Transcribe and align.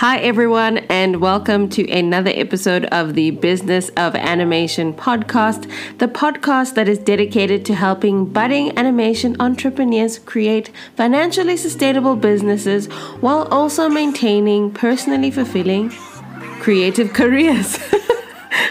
Hi, 0.00 0.18
everyone, 0.18 0.76
and 0.90 1.22
welcome 1.22 1.70
to 1.70 1.90
another 1.90 2.30
episode 2.34 2.84
of 2.92 3.14
the 3.14 3.30
Business 3.30 3.88
of 3.96 4.14
Animation 4.14 4.92
podcast, 4.92 5.70
the 5.96 6.06
podcast 6.06 6.74
that 6.74 6.86
is 6.86 6.98
dedicated 6.98 7.64
to 7.64 7.74
helping 7.74 8.26
budding 8.26 8.76
animation 8.76 9.40
entrepreneurs 9.40 10.18
create 10.18 10.70
financially 10.96 11.56
sustainable 11.56 12.14
businesses 12.14 12.88
while 13.22 13.44
also 13.50 13.88
maintaining 13.88 14.70
personally 14.70 15.30
fulfilling 15.30 15.88
creative 16.60 17.12
careers. 17.14 17.78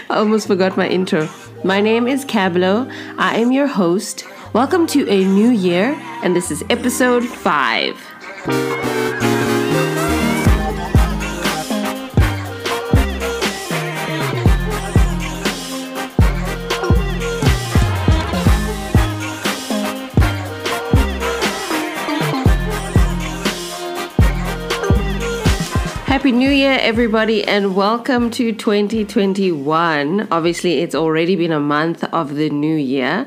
I 0.08 0.18
almost 0.18 0.46
forgot 0.46 0.76
my 0.76 0.86
intro. 0.86 1.28
My 1.64 1.80
name 1.80 2.06
is 2.06 2.24
Cabblow. 2.24 2.88
I 3.18 3.38
am 3.38 3.50
your 3.50 3.66
host. 3.66 4.24
Welcome 4.52 4.86
to 4.88 5.08
a 5.10 5.24
new 5.24 5.50
year, 5.50 6.00
and 6.22 6.36
this 6.36 6.52
is 6.52 6.62
episode 6.70 7.24
5. 7.24 9.05
New 26.36 26.50
Year, 26.50 26.78
everybody, 26.82 27.42
and 27.48 27.74
welcome 27.74 28.30
to 28.32 28.52
2021. 28.52 30.28
Obviously, 30.30 30.80
it's 30.80 30.94
already 30.94 31.34
been 31.34 31.50
a 31.50 31.58
month 31.58 32.04
of 32.04 32.34
the 32.34 32.50
new 32.50 32.76
year, 32.76 33.26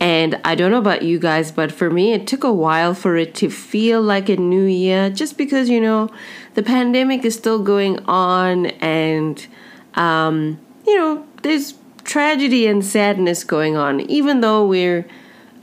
and 0.00 0.40
I 0.42 0.54
don't 0.54 0.70
know 0.70 0.78
about 0.78 1.02
you 1.02 1.18
guys, 1.18 1.52
but 1.52 1.70
for 1.70 1.90
me, 1.90 2.14
it 2.14 2.26
took 2.26 2.44
a 2.44 2.52
while 2.52 2.94
for 2.94 3.14
it 3.16 3.34
to 3.36 3.50
feel 3.50 4.00
like 4.00 4.30
a 4.30 4.38
new 4.38 4.64
year 4.64 5.10
just 5.10 5.36
because, 5.36 5.68
you 5.68 5.82
know, 5.82 6.08
the 6.54 6.62
pandemic 6.62 7.26
is 7.26 7.34
still 7.34 7.62
going 7.62 7.98
on, 8.06 8.66
and, 8.80 9.46
um, 9.92 10.58
you 10.86 10.96
know, 10.96 11.26
there's 11.42 11.74
tragedy 12.04 12.66
and 12.66 12.82
sadness 12.82 13.44
going 13.44 13.76
on, 13.76 14.00
even 14.00 14.40
though 14.40 14.66
we're 14.66 15.06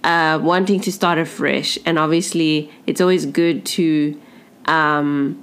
uh, 0.04 0.40
wanting 0.40 0.80
to 0.82 0.92
start 0.92 1.18
afresh. 1.18 1.80
And 1.88 1.98
obviously, 1.98 2.72
it's 2.86 3.02
always 3.02 3.26
good 3.26 3.66
to. 3.66 4.22
Um, 4.66 5.43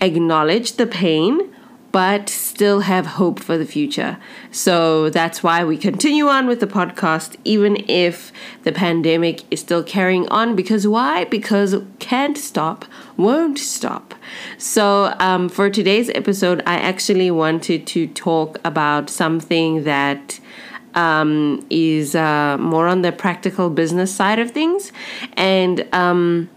acknowledge 0.00 0.72
the 0.72 0.86
pain, 0.86 1.54
but 1.92 2.28
still 2.28 2.80
have 2.80 3.06
hope 3.06 3.38
for 3.38 3.56
the 3.56 3.64
future. 3.64 4.18
So 4.50 5.10
that's 5.10 5.44
why 5.44 5.62
we 5.62 5.76
continue 5.76 6.26
on 6.26 6.48
with 6.48 6.58
the 6.58 6.66
podcast, 6.66 7.36
even 7.44 7.84
if 7.88 8.32
the 8.64 8.72
pandemic 8.72 9.42
is 9.52 9.60
still 9.60 9.84
carrying 9.84 10.28
on. 10.28 10.56
Because 10.56 10.88
why? 10.88 11.24
Because 11.26 11.76
can't 12.00 12.36
stop, 12.36 12.84
won't 13.16 13.60
stop. 13.60 14.12
So 14.58 15.14
um, 15.20 15.48
for 15.48 15.70
today's 15.70 16.10
episode, 16.10 16.64
I 16.66 16.74
actually 16.74 17.30
wanted 17.30 17.86
to 17.86 18.08
talk 18.08 18.58
about 18.64 19.08
something 19.08 19.84
that. 19.84 20.40
Um, 20.96 21.66
is 21.70 22.14
uh, 22.14 22.56
more 22.56 22.86
on 22.86 23.02
the 23.02 23.10
practical 23.10 23.68
business 23.68 24.14
side 24.14 24.38
of 24.38 24.52
things. 24.52 24.92
And 25.32 25.84
um, 25.92 26.48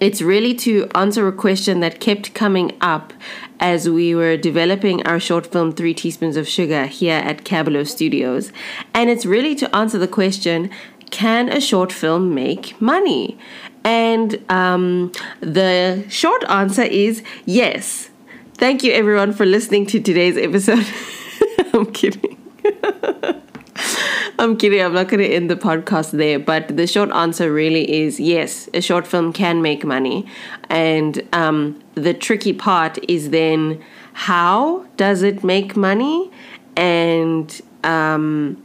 it's 0.00 0.22
really 0.22 0.54
to 0.54 0.88
answer 0.94 1.26
a 1.26 1.32
question 1.32 1.80
that 1.80 2.00
kept 2.00 2.34
coming 2.34 2.76
up 2.80 3.12
as 3.60 3.88
we 3.88 4.14
were 4.14 4.36
developing 4.36 5.04
our 5.06 5.18
short 5.18 5.46
film 5.46 5.72
Three 5.72 5.94
Teaspoons 5.94 6.36
of 6.36 6.46
Sugar 6.46 6.86
here 6.86 7.18
at 7.18 7.44
Cabblow 7.44 7.86
Studios. 7.86 8.52
And 8.94 9.10
it's 9.10 9.26
really 9.26 9.54
to 9.56 9.74
answer 9.74 9.98
the 9.98 10.08
question 10.08 10.70
can 11.10 11.48
a 11.48 11.60
short 11.60 11.90
film 11.90 12.34
make 12.34 12.80
money? 12.80 13.38
And 13.82 14.44
um, 14.50 15.12
the 15.40 16.04
short 16.08 16.44
answer 16.48 16.82
is 16.82 17.22
yes. 17.46 18.10
Thank 18.54 18.82
you, 18.82 18.92
everyone, 18.92 19.32
for 19.32 19.46
listening 19.46 19.86
to 19.86 20.00
today's 20.00 20.36
episode. 20.36 20.86
I'm 21.72 21.86
kidding. 21.92 22.36
I'm 24.38 24.56
kidding. 24.56 24.80
I'm 24.80 24.92
not 24.92 25.08
going 25.08 25.20
to 25.20 25.28
end 25.28 25.50
the 25.50 25.56
podcast 25.56 26.12
there. 26.12 26.38
But 26.38 26.76
the 26.76 26.86
short 26.86 27.10
answer 27.10 27.52
really 27.52 28.02
is 28.02 28.20
yes, 28.20 28.68
a 28.72 28.80
short 28.80 29.06
film 29.06 29.32
can 29.32 29.62
make 29.62 29.84
money. 29.84 30.26
And 30.68 31.26
um, 31.32 31.82
the 31.94 32.14
tricky 32.14 32.52
part 32.52 32.98
is 33.08 33.30
then 33.30 33.82
how 34.12 34.86
does 34.96 35.22
it 35.22 35.42
make 35.42 35.76
money? 35.76 36.30
And 36.76 37.60
um, 37.84 38.62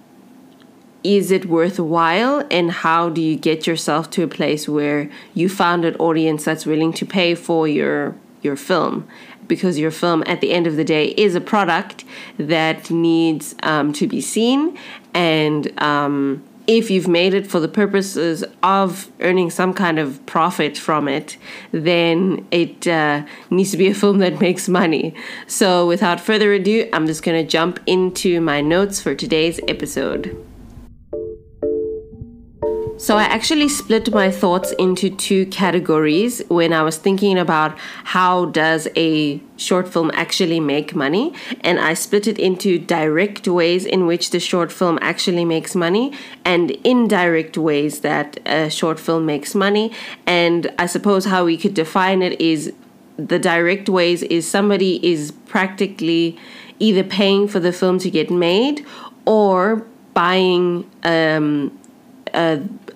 is 1.04 1.32
it 1.32 1.46
worthwhile? 1.46 2.46
And 2.50 2.72
how 2.72 3.10
do 3.10 3.22
you 3.22 3.36
get 3.36 3.66
yourself 3.68 4.10
to 4.12 4.24
a 4.24 4.28
place 4.28 4.70
where 4.70 5.10
you 5.34 5.50
found 5.50 5.86
an 5.86 5.96
audience 5.96 6.46
that's 6.46 6.66
willing 6.66 6.94
to 6.94 7.06
pay 7.06 7.36
for 7.36 7.68
your 7.68 8.16
your 8.42 8.56
film 8.58 9.08
because 9.48 9.80
your 9.80 9.92
film 9.92 10.24
at 10.26 10.42
the 10.42 10.52
end 10.52 10.68
of 10.68 10.76
the 10.76 10.84
day 10.84 11.08
is 11.10 11.36
a 11.36 11.42
product 11.42 12.04
that 12.38 12.90
needs 12.90 13.56
um, 13.64 13.94
to 13.94 14.08
be 14.08 14.22
seen 14.22 14.78
and 15.14 15.72
um, 15.82 16.44
if 16.68 16.90
you've 16.90 17.08
made 17.08 17.34
it 17.34 17.46
for 17.46 17.60
the 17.60 17.68
purposes 17.68 18.44
of 18.62 19.12
earning 19.20 19.50
some 19.50 19.74
kind 19.74 20.00
of 20.00 20.26
profit 20.26 20.78
from 20.78 21.08
it, 21.08 21.38
then 21.72 22.48
it 22.52 22.88
uh, 22.88 23.26
needs 23.50 23.72
to 23.72 23.78
be 23.78 23.88
a 23.88 23.94
film 23.94 24.20
that 24.20 24.40
makes 24.40 24.70
money. 24.70 25.14
So, 25.46 25.86
without 25.88 26.22
further 26.22 26.54
ado, 26.54 26.90
I'm 26.94 27.06
just 27.06 27.24
going 27.24 27.44
to 27.44 27.50
jump 27.50 27.80
into 27.86 28.40
my 28.40 28.62
notes 28.62 29.02
for 29.02 29.14
today's 29.14 29.60
episode. 29.68 30.38
So 33.04 33.18
I 33.18 33.24
actually 33.24 33.68
split 33.68 34.14
my 34.14 34.32
thoughts 34.32 34.72
into 34.80 35.10
two 35.10 35.46
categories 35.48 36.42
when 36.48 36.72
I 36.72 36.84
was 36.84 36.96
thinking 36.96 37.38
about 37.38 37.78
how 38.06 38.46
does 38.46 38.88
a 38.96 39.42
short 39.58 39.90
film 39.90 40.10
actually 40.14 40.62
make 40.62 40.96
money 40.96 41.34
and 41.60 41.82
I 41.82 41.96
split 41.96 42.28
it 42.28 42.40
into 42.40 42.80
direct 42.80 43.46
ways 43.46 43.84
in 43.84 44.08
which 44.08 44.30
the 44.30 44.40
short 44.40 44.72
film 44.72 45.00
actually 45.02 45.44
makes 45.44 45.76
money 45.76 46.14
and 46.46 46.72
indirect 46.86 47.58
ways 47.58 48.00
that 48.00 48.40
a 48.46 48.70
short 48.70 49.02
film 49.02 49.26
makes 49.26 49.54
money. 49.54 49.92
And 50.26 50.74
I 50.80 50.86
suppose 50.86 51.26
how 51.26 51.44
we 51.44 51.58
could 51.58 51.74
define 51.74 52.22
it 52.22 52.40
is 52.40 52.72
the 53.18 53.38
direct 53.38 53.90
ways 53.90 54.24
is 54.24 54.50
somebody 54.50 55.06
is 55.06 55.34
practically 55.48 56.38
either 56.80 57.04
paying 57.04 57.50
for 57.50 57.60
the 57.60 57.74
film 57.74 58.00
to 58.00 58.10
get 58.10 58.32
made 58.32 58.86
or 59.26 59.86
buying 60.14 60.90
um, 61.04 61.78
uh, 62.34 62.60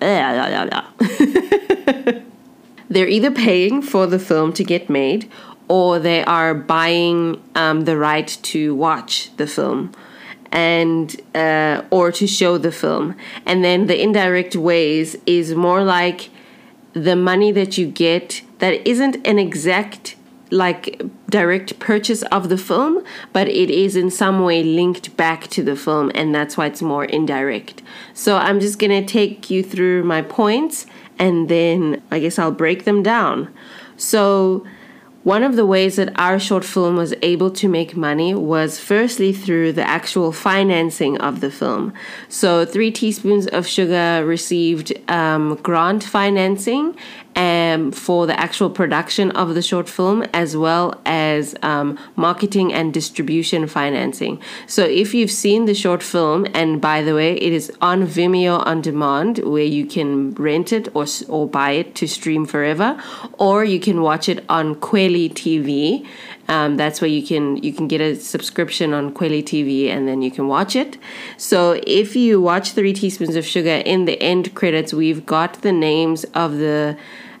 they're 2.90 3.08
either 3.08 3.30
paying 3.30 3.82
for 3.82 4.06
the 4.06 4.18
film 4.18 4.52
to 4.52 4.64
get 4.64 4.88
made 4.88 5.30
or 5.68 5.98
they 5.98 6.24
are 6.24 6.54
buying 6.54 7.42
um, 7.54 7.84
the 7.84 7.96
right 7.96 8.38
to 8.42 8.74
watch 8.74 9.30
the 9.36 9.46
film 9.46 9.92
and 10.50 11.20
uh, 11.34 11.82
or 11.90 12.10
to 12.10 12.26
show 12.26 12.56
the 12.58 12.72
film. 12.72 13.14
And 13.44 13.62
then 13.62 13.86
the 13.86 14.00
indirect 14.00 14.56
ways 14.56 15.16
is 15.26 15.54
more 15.54 15.84
like 15.84 16.30
the 16.94 17.16
money 17.16 17.52
that 17.52 17.76
you 17.76 17.86
get 17.86 18.42
that 18.58 18.86
isn't 18.88 19.26
an 19.26 19.38
exact 19.38 20.16
like 20.50 21.02
direct 21.28 21.78
purchase 21.78 22.22
of 22.24 22.48
the 22.48 22.58
film, 22.58 23.04
but 23.32 23.48
it 23.48 23.70
is 23.70 23.96
in 23.96 24.10
some 24.10 24.42
way 24.44 24.62
linked 24.62 25.16
back 25.16 25.48
to 25.48 25.62
the 25.62 25.76
film, 25.76 26.10
and 26.14 26.34
that's 26.34 26.56
why 26.56 26.66
it's 26.66 26.82
more 26.82 27.04
indirect. 27.04 27.82
So 28.14 28.36
I'm 28.36 28.60
just 28.60 28.78
gonna 28.78 29.04
take 29.04 29.50
you 29.50 29.62
through 29.62 30.04
my 30.04 30.22
points 30.22 30.86
and 31.18 31.48
then 31.48 32.02
I 32.10 32.20
guess 32.20 32.38
I'll 32.38 32.52
break 32.52 32.84
them 32.84 33.02
down. 33.02 33.52
So 33.96 34.64
one 35.24 35.42
of 35.42 35.56
the 35.56 35.66
ways 35.66 35.96
that 35.96 36.18
our 36.18 36.38
short 36.38 36.64
film 36.64 36.96
was 36.96 37.12
able 37.20 37.50
to 37.50 37.68
make 37.68 37.94
money 37.94 38.34
was 38.34 38.78
firstly 38.78 39.32
through 39.32 39.72
the 39.72 39.86
actual 39.86 40.32
financing 40.32 41.18
of 41.18 41.40
the 41.40 41.50
film. 41.50 41.92
So, 42.30 42.64
Three 42.64 42.90
Teaspoons 42.90 43.46
of 43.48 43.66
Sugar 43.66 44.24
received 44.24 44.98
um, 45.10 45.56
grant 45.56 46.02
financing 46.02 46.96
um, 47.38 47.92
for 47.92 48.26
the 48.26 48.38
actual 48.38 48.68
production 48.68 49.30
of 49.30 49.54
the 49.54 49.62
short 49.62 49.88
film 49.88 50.24
as 50.34 50.56
well 50.56 51.00
as 51.06 51.54
um, 51.62 51.96
marketing 52.16 52.74
and 52.74 52.92
distribution 52.92 53.68
financing. 53.68 54.42
So, 54.66 54.84
if 54.84 55.14
you've 55.14 55.30
seen 55.30 55.66
the 55.66 55.74
short 55.74 56.02
film, 56.02 56.46
and 56.52 56.80
by 56.80 57.02
the 57.02 57.14
way, 57.14 57.34
it 57.34 57.52
is 57.52 57.72
on 57.80 58.06
Vimeo 58.06 58.66
on 58.66 58.80
demand 58.80 59.38
where 59.38 59.62
you 59.62 59.86
can 59.86 60.34
rent 60.34 60.72
it 60.72 60.88
or, 60.94 61.06
or 61.28 61.48
buy 61.48 61.70
it 61.70 61.94
to 61.96 62.08
stream 62.08 62.44
forever, 62.44 63.00
or 63.38 63.64
you 63.64 63.78
can 63.78 64.02
watch 64.02 64.28
it 64.28 64.44
on 64.48 64.74
Kweli 64.74 65.30
TV. 65.30 66.04
Um, 66.48 66.76
that's 66.76 67.00
where 67.00 67.10
you 67.10 67.24
can 67.24 67.58
you 67.58 67.72
can 67.72 67.86
get 67.88 68.00
a 68.00 68.16
subscription 68.16 68.94
on 68.94 69.12
Kweli 69.12 69.44
TV 69.44 69.90
and 69.90 70.08
then 70.08 70.22
you 70.22 70.30
can 70.30 70.48
watch 70.48 70.74
it. 70.74 70.96
So 71.36 71.80
if 71.86 72.16
you 72.16 72.40
watch 72.40 72.70
Three 72.72 72.94
Teaspoons 72.94 73.36
of 73.36 73.44
Sugar 73.46 73.82
in 73.84 74.06
the 74.06 74.20
end 74.20 74.54
credits, 74.54 74.92
we've 74.92 75.24
got 75.26 75.60
the 75.60 75.72
names 75.72 76.24
of 76.34 76.56
the 76.56 76.96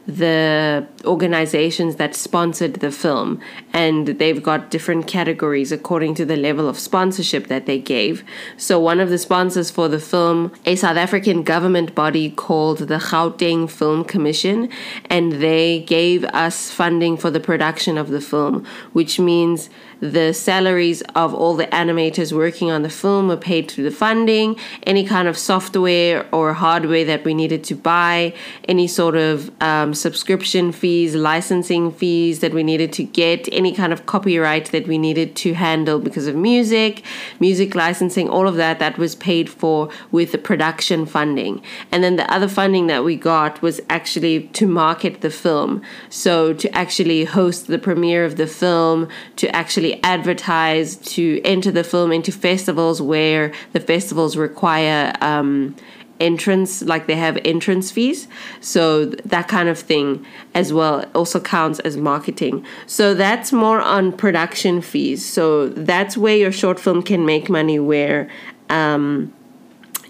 the 0.08 0.86
organizations 1.04 1.96
that 1.96 2.14
sponsored 2.14 2.74
the 2.74 2.90
film 2.90 3.40
and 3.72 4.06
they've 4.18 4.42
got 4.42 4.70
different 4.70 5.06
categories 5.06 5.70
according 5.70 6.14
to 6.14 6.24
the 6.24 6.36
level 6.36 6.68
of 6.68 6.78
sponsorship 6.78 7.46
that 7.46 7.66
they 7.66 7.78
gave 7.78 8.24
so 8.56 8.78
one 8.78 9.00
of 9.00 9.08
the 9.08 9.18
sponsors 9.18 9.70
for 9.70 9.88
the 9.88 10.00
film 10.00 10.52
a 10.66 10.74
south 10.74 10.96
african 10.96 11.42
government 11.42 11.94
body 11.94 12.30
called 12.30 12.78
the 12.78 12.98
gauteng 12.98 13.70
film 13.70 14.04
commission 14.04 14.68
and 15.06 15.32
they 15.34 15.80
gave 15.80 16.24
us 16.24 16.70
funding 16.70 17.16
for 17.16 17.30
the 17.30 17.40
production 17.40 17.96
of 17.96 18.08
the 18.08 18.20
film 18.20 18.64
which 18.92 19.20
means 19.20 19.70
the 20.00 20.32
salaries 20.32 21.02
of 21.14 21.34
all 21.34 21.54
the 21.54 21.66
animators 21.66 22.32
working 22.32 22.70
on 22.70 22.82
the 22.82 22.90
film 22.90 23.28
were 23.28 23.36
paid 23.36 23.70
through 23.70 23.84
the 23.84 23.90
funding. 23.90 24.56
Any 24.84 25.04
kind 25.04 25.26
of 25.26 25.36
software 25.36 26.26
or 26.32 26.52
hardware 26.52 27.04
that 27.04 27.24
we 27.24 27.34
needed 27.34 27.64
to 27.64 27.74
buy, 27.74 28.34
any 28.68 28.86
sort 28.86 29.16
of 29.16 29.50
um, 29.60 29.94
subscription 29.94 30.72
fees, 30.88 31.14
licensing 31.14 31.92
fees 31.92 32.40
that 32.40 32.54
we 32.54 32.62
needed 32.62 32.90
to 32.94 33.04
get, 33.04 33.46
any 33.52 33.72
kind 33.74 33.92
of 33.92 34.06
copyright 34.06 34.72
that 34.72 34.88
we 34.88 34.96
needed 34.96 35.36
to 35.36 35.52
handle 35.52 35.98
because 35.98 36.26
of 36.26 36.34
music, 36.34 37.02
music 37.40 37.74
licensing, 37.74 38.26
all 38.26 38.48
of 38.48 38.56
that, 38.56 38.78
that 38.78 38.96
was 38.96 39.14
paid 39.14 39.50
for 39.50 39.90
with 40.10 40.32
the 40.32 40.38
production 40.38 41.04
funding. 41.04 41.60
And 41.92 42.02
then 42.02 42.16
the 42.16 42.32
other 42.32 42.48
funding 42.48 42.86
that 42.86 43.04
we 43.04 43.16
got 43.16 43.60
was 43.60 43.82
actually 43.90 44.48
to 44.58 44.66
market 44.66 45.20
the 45.20 45.28
film. 45.28 45.82
So 46.08 46.54
to 46.54 46.74
actually 46.74 47.24
host 47.24 47.66
the 47.66 47.78
premiere 47.78 48.24
of 48.24 48.36
the 48.36 48.46
film, 48.46 49.08
to 49.36 49.46
actually 49.54 50.02
advertise 50.02 50.96
to 51.16 51.42
enter 51.44 51.70
the 51.70 51.84
film 51.84 52.12
into 52.12 52.32
festivals 52.32 53.02
where 53.02 53.52
the 53.74 53.80
festivals 53.80 54.38
require 54.38 55.12
um, 55.20 55.76
entrance 56.20 56.82
like 56.82 57.06
they 57.06 57.16
have 57.16 57.38
entrance 57.44 57.90
fees. 57.90 58.28
So 58.60 59.06
that 59.06 59.48
kind 59.48 59.68
of 59.68 59.78
thing 59.78 60.24
as 60.54 60.72
well 60.72 61.04
also 61.14 61.40
counts 61.40 61.78
as 61.80 61.96
marketing. 61.96 62.64
So 62.86 63.14
that's 63.14 63.52
more 63.52 63.80
on 63.80 64.12
production 64.12 64.80
fees. 64.80 65.24
So 65.24 65.68
that's 65.68 66.16
where 66.16 66.36
your 66.36 66.52
short 66.52 66.78
film 66.80 67.02
can 67.02 67.24
make 67.24 67.48
money 67.48 67.78
where 67.78 68.28
um, 68.70 69.32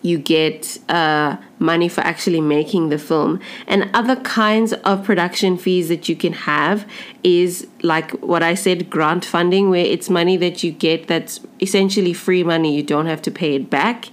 you 0.03 0.19
get 0.19 0.79
uh, 0.89 1.37
money 1.59 1.89
for 1.89 2.01
actually 2.03 2.41
making 2.41 2.89
the 2.89 2.99
film. 2.99 3.41
And 3.67 3.91
other 3.95 4.17
kinds 4.17 4.73
of 4.73 5.05
production 5.05 5.57
fees 5.57 5.89
that 5.89 6.09
you 6.09 6.17
can 6.17 6.33
have 6.33 6.87
is 7.23 7.67
like 7.83 8.11
what 8.23 8.43
I 8.43 8.55
said 8.55 8.91
grant 8.91 9.25
funding, 9.25 9.71
where 9.71 9.85
it's 9.85 10.09
money 10.09 10.37
that 10.37 10.63
you 10.63 10.73
get 10.73 11.09
that's 11.09 11.41
essentially 11.61 12.13
free 12.13 12.45
money, 12.45 12.75
you 12.75 12.83
don't 12.83 13.07
have 13.07 13.23
to 13.23 13.31
pay 13.31 13.55
it 13.57 13.71
back. 13.71 14.07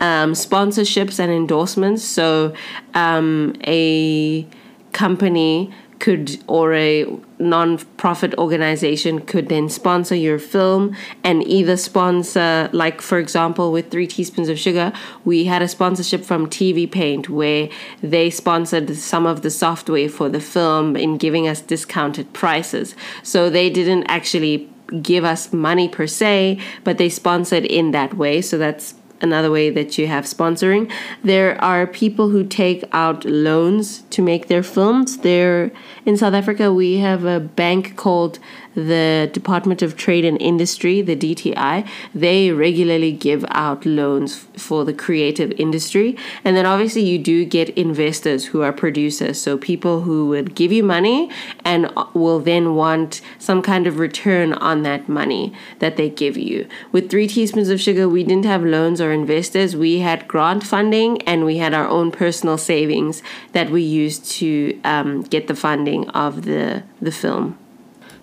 Um, 0.00 0.32
sponsorships 0.32 1.18
and 1.18 1.32
endorsements. 1.32 2.04
So 2.04 2.54
um, 2.94 3.54
a 3.66 4.46
company 4.92 5.72
could 5.98 6.42
or 6.46 6.74
a 6.74 7.06
non-profit 7.38 8.34
organization 8.36 9.20
could 9.20 9.48
then 9.48 9.68
sponsor 9.68 10.14
your 10.14 10.38
film 10.38 10.96
and 11.22 11.46
either 11.46 11.76
sponsor 11.76 12.68
like 12.72 13.00
for 13.00 13.18
example 13.18 13.72
with 13.72 13.90
3 13.90 14.06
teaspoons 14.06 14.48
of 14.48 14.58
sugar 14.58 14.92
we 15.24 15.44
had 15.44 15.62
a 15.62 15.68
sponsorship 15.68 16.24
from 16.24 16.46
TV 16.48 16.90
Paint 16.90 17.28
where 17.28 17.68
they 18.02 18.30
sponsored 18.30 18.94
some 18.96 19.26
of 19.26 19.42
the 19.42 19.50
software 19.50 20.08
for 20.08 20.28
the 20.28 20.40
film 20.40 20.96
in 20.96 21.16
giving 21.16 21.48
us 21.48 21.60
discounted 21.60 22.32
prices. 22.32 22.94
So 23.22 23.50
they 23.50 23.70
didn't 23.70 24.04
actually 24.04 24.68
give 25.02 25.24
us 25.24 25.52
money 25.52 25.88
per 25.88 26.06
se 26.06 26.60
but 26.84 26.98
they 26.98 27.08
sponsored 27.08 27.64
in 27.64 27.90
that 27.92 28.14
way. 28.14 28.40
So 28.40 28.58
that's 28.58 28.94
another 29.20 29.50
way 29.50 29.70
that 29.70 29.98
you 29.98 30.06
have 30.06 30.24
sponsoring. 30.24 30.90
There 31.22 31.60
are 31.62 31.86
people 31.86 32.30
who 32.30 32.44
take 32.44 32.84
out 32.92 33.24
loans 33.24 34.02
to 34.10 34.22
make 34.22 34.48
their 34.48 34.62
films. 34.62 35.18
There 35.18 35.70
in 36.04 36.16
South 36.16 36.34
Africa, 36.34 36.72
we 36.72 36.98
have 36.98 37.24
a 37.24 37.40
bank 37.40 37.96
called 37.96 38.38
the 38.74 39.30
Department 39.32 39.82
of 39.82 39.96
Trade 39.96 40.24
and 40.24 40.40
Industry, 40.40 41.00
the 41.02 41.16
DTI, 41.16 41.86
they 42.14 42.50
regularly 42.50 43.12
give 43.12 43.44
out 43.48 43.86
loans 43.86 44.46
for 44.56 44.84
the 44.84 44.92
creative 44.92 45.52
industry. 45.52 46.16
And 46.44 46.56
then 46.56 46.66
obviously 46.66 47.02
you 47.02 47.18
do 47.18 47.44
get 47.44 47.70
investors 47.70 48.46
who 48.46 48.62
are 48.62 48.72
producers, 48.72 49.40
so 49.40 49.56
people 49.56 50.02
who 50.02 50.28
would 50.28 50.54
give 50.54 50.72
you 50.72 50.82
money 50.82 51.30
and 51.64 51.90
will 52.14 52.40
then 52.40 52.74
want 52.74 53.20
some 53.38 53.62
kind 53.62 53.86
of 53.86 53.98
return 53.98 54.52
on 54.54 54.82
that 54.82 55.08
money 55.08 55.52
that 55.78 55.96
they 55.96 56.10
give 56.10 56.36
you. 56.36 56.66
With 56.92 57.10
3 57.10 57.26
teaspoons 57.28 57.68
of 57.68 57.80
sugar, 57.80 58.08
we 58.08 58.24
didn't 58.24 58.44
have 58.44 58.64
loans 58.64 59.00
or 59.00 59.12
investors. 59.12 59.76
We 59.76 60.00
had 60.00 60.28
grant 60.28 60.64
funding 60.64 61.22
and 61.22 61.44
we 61.44 61.58
had 61.58 61.74
our 61.74 61.88
own 61.88 62.10
personal 62.10 62.58
savings 62.58 63.22
that 63.52 63.70
we 63.70 63.82
used 63.82 64.24
to 64.32 64.80
um, 64.84 65.22
get 65.22 65.46
the 65.46 65.54
funding 65.54 66.08
of 66.10 66.44
the 66.44 66.82
the 67.00 67.12
film. 67.12 67.58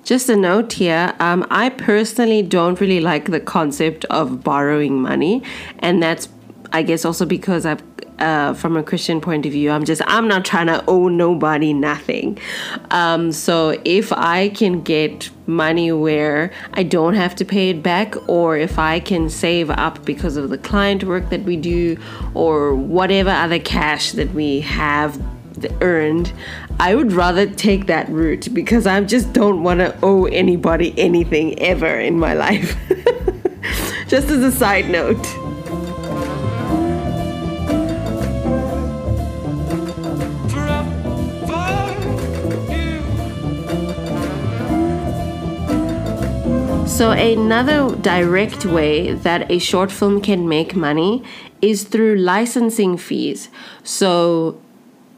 Just 0.03 0.29
a 0.29 0.35
note 0.35 0.73
here 0.73 1.13
um, 1.19 1.45
I 1.49 1.69
personally 1.69 2.41
don't 2.41 2.79
really 2.81 2.99
like 2.99 3.25
the 3.31 3.39
concept 3.39 4.05
of 4.05 4.43
borrowing 4.43 5.01
money, 5.01 5.43
and 5.79 6.01
that's, 6.01 6.27
I 6.73 6.81
guess, 6.81 7.05
also 7.05 7.25
because 7.25 7.65
I've 7.65 7.83
uh, 8.21 8.53
from 8.53 8.77
a 8.77 8.83
Christian 8.83 9.19
point 9.19 9.45
of 9.45 9.51
view, 9.51 9.71
I'm 9.71 9.83
just, 9.83 10.01
I'm 10.05 10.27
not 10.27 10.45
trying 10.45 10.67
to 10.67 10.83
owe 10.87 11.07
nobody 11.07 11.73
nothing. 11.73 12.37
Um, 12.91 13.31
so 13.31 13.81
if 13.83 14.13
I 14.13 14.49
can 14.49 14.83
get 14.83 15.31
money 15.47 15.91
where 15.91 16.53
I 16.73 16.83
don't 16.83 17.15
have 17.15 17.35
to 17.37 17.45
pay 17.45 17.71
it 17.71 17.81
back, 17.81 18.15
or 18.29 18.57
if 18.57 18.77
I 18.77 18.99
can 18.99 19.29
save 19.29 19.71
up 19.71 20.05
because 20.05 20.37
of 20.37 20.49
the 20.49 20.57
client 20.59 21.03
work 21.03 21.29
that 21.29 21.41
we 21.43 21.57
do, 21.57 21.97
or 22.35 22.75
whatever 22.75 23.31
other 23.31 23.59
cash 23.59 24.11
that 24.11 24.31
we 24.33 24.61
have 24.61 25.19
earned, 25.81 26.31
I 26.81 26.95
would 26.95 27.13
rather 27.13 27.45
take 27.45 27.85
that 27.85 28.09
route 28.09 28.51
because 28.55 28.87
I 28.87 28.99
just 29.01 29.33
don't 29.33 29.61
want 29.61 29.81
to 29.81 29.95
owe 30.01 30.25
anybody 30.25 30.95
anything 30.97 31.59
ever 31.59 31.99
in 31.99 32.17
my 32.17 32.33
life. 32.33 32.75
just 34.07 34.29
as 34.29 34.43
a 34.43 34.51
side 34.51 34.89
note. 34.89 35.23
So, 46.87 47.11
another 47.11 47.95
direct 47.97 48.65
way 48.65 49.13
that 49.13 49.51
a 49.51 49.59
short 49.59 49.91
film 49.91 50.19
can 50.19 50.49
make 50.49 50.75
money 50.75 51.23
is 51.61 51.83
through 51.83 52.15
licensing 52.15 52.97
fees. 52.97 53.49
So, 53.83 54.59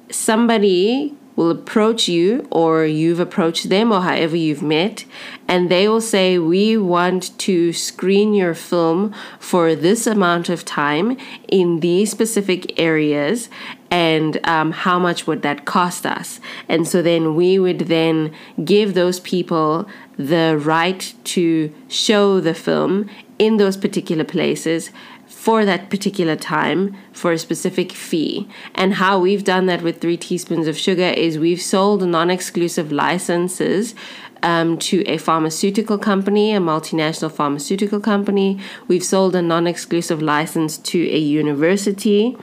somebody 0.09 1.15
will 1.35 1.49
approach 1.49 2.07
you 2.07 2.47
or 2.51 2.85
you've 2.85 3.19
approached 3.19 3.69
them 3.69 3.91
or 3.91 4.01
however 4.01 4.35
you've 4.35 4.61
met 4.61 5.05
and 5.47 5.69
they 5.69 5.87
will 5.87 6.01
say 6.01 6.37
we 6.37 6.77
want 6.77 7.37
to 7.39 7.73
screen 7.73 8.33
your 8.33 8.53
film 8.53 9.13
for 9.39 9.75
this 9.75 10.05
amount 10.07 10.49
of 10.49 10.63
time 10.63 11.17
in 11.47 11.79
these 11.79 12.11
specific 12.11 12.79
areas 12.79 13.49
and 13.93 14.39
um, 14.47 14.71
how 14.71 14.97
much 14.97 15.27
would 15.27 15.43
that 15.43 15.65
cost 15.65 16.07
us? 16.07 16.39
And 16.67 16.87
so 16.87 17.03
then 17.03 17.35
we 17.35 17.59
would 17.59 17.81
then 17.81 18.33
give 18.65 18.95
those 18.95 19.19
people 19.19 19.87
the 20.17 20.59
right 20.59 21.13
to 21.25 21.71
show 21.89 22.39
the 22.39 22.55
film 22.55 23.07
in 23.37 23.57
those 23.57 23.77
particular 23.77 24.23
places 24.23 24.89
for 25.43 25.65
that 25.65 25.89
particular 25.89 26.37
time 26.37 26.95
for 27.11 27.33
a 27.33 27.37
specific 27.37 27.91
fee. 27.91 28.47
And 28.75 28.93
how 28.93 29.19
we've 29.19 29.43
done 29.43 29.65
that 29.65 29.81
with 29.81 29.99
three 29.99 30.15
teaspoons 30.15 30.67
of 30.69 30.77
sugar 30.77 31.09
is 31.25 31.37
we've 31.37 31.61
sold 31.61 32.01
non 32.07 32.29
exclusive 32.29 32.93
licenses 32.93 33.93
um, 34.41 34.77
to 34.77 35.01
a 35.01 35.17
pharmaceutical 35.17 35.97
company, 35.97 36.53
a 36.53 36.61
multinational 36.61 37.29
pharmaceutical 37.29 37.99
company. 37.99 38.57
We've 38.87 39.03
sold 39.03 39.35
a 39.35 39.41
non 39.41 39.67
exclusive 39.67 40.21
license 40.21 40.77
to 40.77 40.99
a 41.11 41.17
university. 41.17 42.37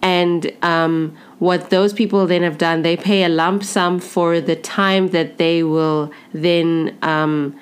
And 0.00 0.52
um, 0.62 1.16
what 1.40 1.70
those 1.70 1.92
people 1.92 2.28
then 2.28 2.44
have 2.44 2.58
done, 2.58 2.82
they 2.82 2.96
pay 2.96 3.24
a 3.24 3.28
lump 3.28 3.64
sum 3.64 3.98
for 3.98 4.40
the 4.40 4.54
time 4.54 5.08
that 5.08 5.38
they 5.38 5.64
will 5.64 6.12
then. 6.32 6.96
Um, 7.02 7.58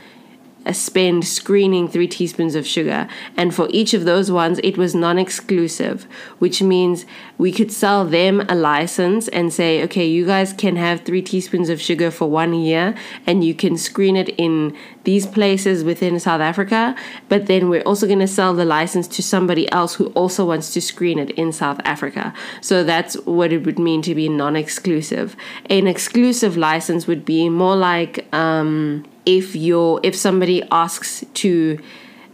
spend 0.73 1.27
screening 1.27 1.89
three 1.89 2.09
teaspoons 2.09 2.55
of 2.55 2.67
sugar. 2.67 3.09
And 3.37 3.55
for 3.55 3.69
each 3.71 3.93
of 3.93 4.05
those 4.05 4.31
ones, 4.31 4.61
it 4.65 4.79
was 4.79 4.95
non 4.95 5.19
exclusive, 5.19 6.07
which 6.39 6.63
means 6.63 7.05
we 7.37 7.53
could 7.53 7.73
sell 7.73 8.05
them 8.05 8.41
a 8.49 8.55
license 8.55 9.29
and 9.29 9.53
say, 9.53 9.83
okay, 9.85 10.07
you 10.07 10.25
guys 10.25 10.53
can 10.53 10.77
have 10.77 11.03
three 11.03 11.23
teaspoons 11.23 11.69
of 11.69 11.81
sugar 11.81 12.11
for 12.11 12.31
one 12.31 12.55
year 12.55 12.95
and 13.27 13.45
you 13.45 13.55
can 13.55 13.77
screen 13.77 14.17
it 14.17 14.29
in 14.31 14.77
these 15.05 15.27
places 15.27 15.85
within 15.85 16.19
South 16.19 16.41
Africa. 16.41 16.97
But 17.29 17.47
then 17.47 17.69
we're 17.69 17.83
also 17.83 18.07
going 18.07 18.19
to 18.21 18.29
sell 18.29 18.55
the 18.55 18.65
license 18.65 19.07
to 19.09 19.23
somebody 19.23 19.71
else 19.71 19.95
who 19.95 20.07
also 20.09 20.45
wants 20.45 20.73
to 20.75 20.81
screen 20.81 21.19
it 21.19 21.31
in 21.33 21.53
South 21.53 21.81
Africa. 21.85 22.35
So 22.61 22.83
that's 22.83 23.15
what 23.25 23.53
it 23.53 23.65
would 23.65 23.79
mean 23.79 24.03
to 24.03 24.15
be 24.15 24.29
non 24.29 24.57
exclusive. 24.57 25.37
An 25.71 25.87
exclusive 25.87 26.57
license 26.57 27.07
would 27.07 27.25
be 27.25 27.49
more 27.49 27.77
like, 27.77 28.27
um, 28.35 29.07
if 29.27 29.57
you're 29.57 30.01
if 30.03 30.15
somebody 30.15 30.63
asks 30.71 31.25
to 31.35 31.79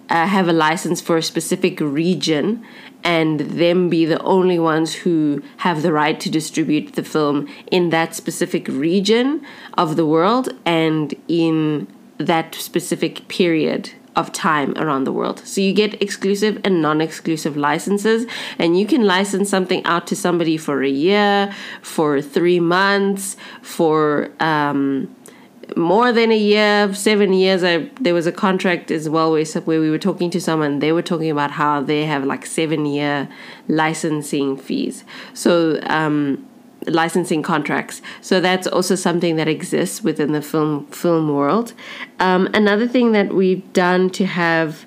uh, 0.08 0.26
have 0.26 0.48
a 0.48 0.52
license 0.52 1.00
for 1.00 1.16
a 1.16 1.22
specific 1.22 1.80
region 1.80 2.64
and 3.04 3.40
them 3.40 3.88
be 3.88 4.04
the 4.04 4.20
only 4.22 4.58
ones 4.58 4.92
who 4.92 5.42
have 5.58 5.82
the 5.82 5.92
right 5.92 6.18
to 6.20 6.28
distribute 6.28 6.94
the 6.94 7.02
film 7.02 7.48
in 7.70 7.90
that 7.90 8.14
specific 8.14 8.66
region 8.68 9.40
of 9.78 9.96
the 9.96 10.04
world 10.04 10.48
and 10.66 11.14
in 11.28 11.86
that 12.20 12.54
specific 12.54 13.26
period 13.28 13.90
of 14.16 14.32
time 14.32 14.76
around 14.76 15.04
the 15.04 15.12
world. 15.12 15.40
So 15.46 15.60
you 15.60 15.72
get 15.72 16.00
exclusive 16.02 16.60
and 16.64 16.82
non 16.82 17.00
exclusive 17.00 17.56
licenses, 17.56 18.26
and 18.58 18.78
you 18.78 18.86
can 18.86 19.04
license 19.04 19.48
something 19.48 19.84
out 19.84 20.06
to 20.08 20.16
somebody 20.16 20.56
for 20.56 20.82
a 20.82 20.88
year, 20.88 21.54
for 21.80 22.20
three 22.20 22.60
months, 22.60 23.36
for 23.62 24.30
um, 24.40 25.14
more 25.76 26.12
than 26.12 26.32
a 26.32 26.36
year, 26.36 26.92
seven 26.94 27.32
years. 27.32 27.62
I, 27.62 27.88
there 28.00 28.14
was 28.14 28.26
a 28.26 28.32
contract 28.32 28.90
as 28.90 29.08
well 29.08 29.32
where, 29.32 29.44
where 29.44 29.80
we 29.80 29.90
were 29.90 29.98
talking 29.98 30.30
to 30.30 30.40
someone. 30.40 30.80
They 30.80 30.92
were 30.92 31.02
talking 31.02 31.30
about 31.30 31.52
how 31.52 31.80
they 31.80 32.04
have 32.06 32.24
like 32.24 32.44
seven 32.46 32.86
year 32.86 33.28
licensing 33.68 34.56
fees. 34.56 35.04
So 35.34 35.80
um, 35.84 36.46
licensing 36.90 37.42
contracts. 37.42 38.02
So 38.20 38.40
that's 38.40 38.66
also 38.66 38.94
something 38.94 39.36
that 39.36 39.48
exists 39.48 40.02
within 40.02 40.32
the 40.32 40.42
film 40.42 40.86
film 40.86 41.34
world. 41.34 41.72
Um, 42.18 42.48
another 42.54 42.86
thing 42.88 43.12
that 43.12 43.32
we've 43.32 43.72
done 43.72 44.10
to 44.10 44.26
have 44.26 44.86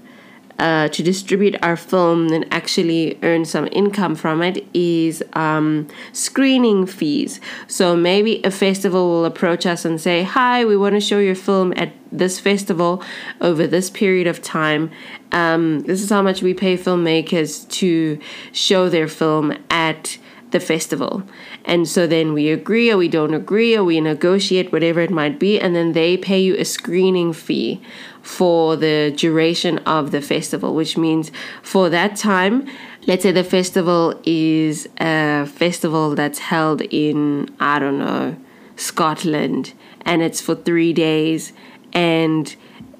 uh, 0.59 0.87
to 0.87 1.01
distribute 1.01 1.55
our 1.63 1.75
film 1.75 2.31
and 2.31 2.45
actually 2.51 3.17
earn 3.23 3.43
some 3.43 3.67
income 3.71 4.15
from 4.15 4.41
it 4.41 4.65
is 4.73 5.23
um, 5.33 5.87
screening 6.11 6.85
fees. 6.85 7.41
So 7.67 7.95
maybe 7.95 8.41
a 8.43 8.51
festival 8.51 9.09
will 9.09 9.25
approach 9.25 9.65
us 9.65 9.83
and 9.83 9.99
say, 9.99 10.23
Hi, 10.23 10.63
we 10.63 10.77
want 10.77 10.95
to 10.95 11.01
show 11.01 11.19
your 11.19 11.35
film 11.35 11.73
at 11.75 11.91
this 12.11 12.39
festival 12.39 13.03
over 13.41 13.65
this 13.65 13.89
period 13.89 14.27
of 14.27 14.41
time. 14.41 14.91
Um, 15.31 15.81
this 15.81 16.01
is 16.01 16.09
how 16.09 16.21
much 16.21 16.43
we 16.43 16.53
pay 16.53 16.77
filmmakers 16.77 17.67
to 17.69 18.19
show 18.51 18.89
their 18.89 19.07
film 19.07 19.57
at 19.69 20.17
the 20.53 20.61
festival. 20.61 21.23
And 21.65 21.85
so 21.87 22.07
then 22.07 22.31
we 22.31 22.49
agree 22.49 22.89
or 22.89 22.97
we 22.97 23.09
don't 23.09 23.33
agree 23.33 23.75
or 23.75 23.83
we 23.83 23.99
negotiate, 23.99 24.71
whatever 24.71 25.01
it 25.01 25.11
might 25.11 25.37
be, 25.37 25.59
and 25.59 25.75
then 25.75 25.91
they 25.91 26.15
pay 26.15 26.39
you 26.39 26.55
a 26.55 26.63
screening 26.63 27.33
fee 27.33 27.81
for 28.21 28.77
the 28.77 29.13
duration 29.17 29.79
of 29.79 30.11
the 30.11 30.21
festival, 30.21 30.73
which 30.73 30.97
means 30.97 31.29
for 31.61 31.89
that 31.89 32.15
time, 32.15 32.65
let's 33.05 33.23
say 33.23 33.33
the 33.33 33.43
festival 33.43 34.17
is 34.23 34.87
a 35.01 35.45
festival 35.45 36.15
that's 36.15 36.39
held 36.39 36.81
in, 36.83 37.53
I 37.59 37.79
don't 37.79 37.99
know, 37.99 38.37
Scotland, 38.77 39.73
and 40.05 40.21
it's 40.21 40.39
for 40.39 40.55
three 40.55 40.93
days, 40.93 41.51
and 41.91 42.55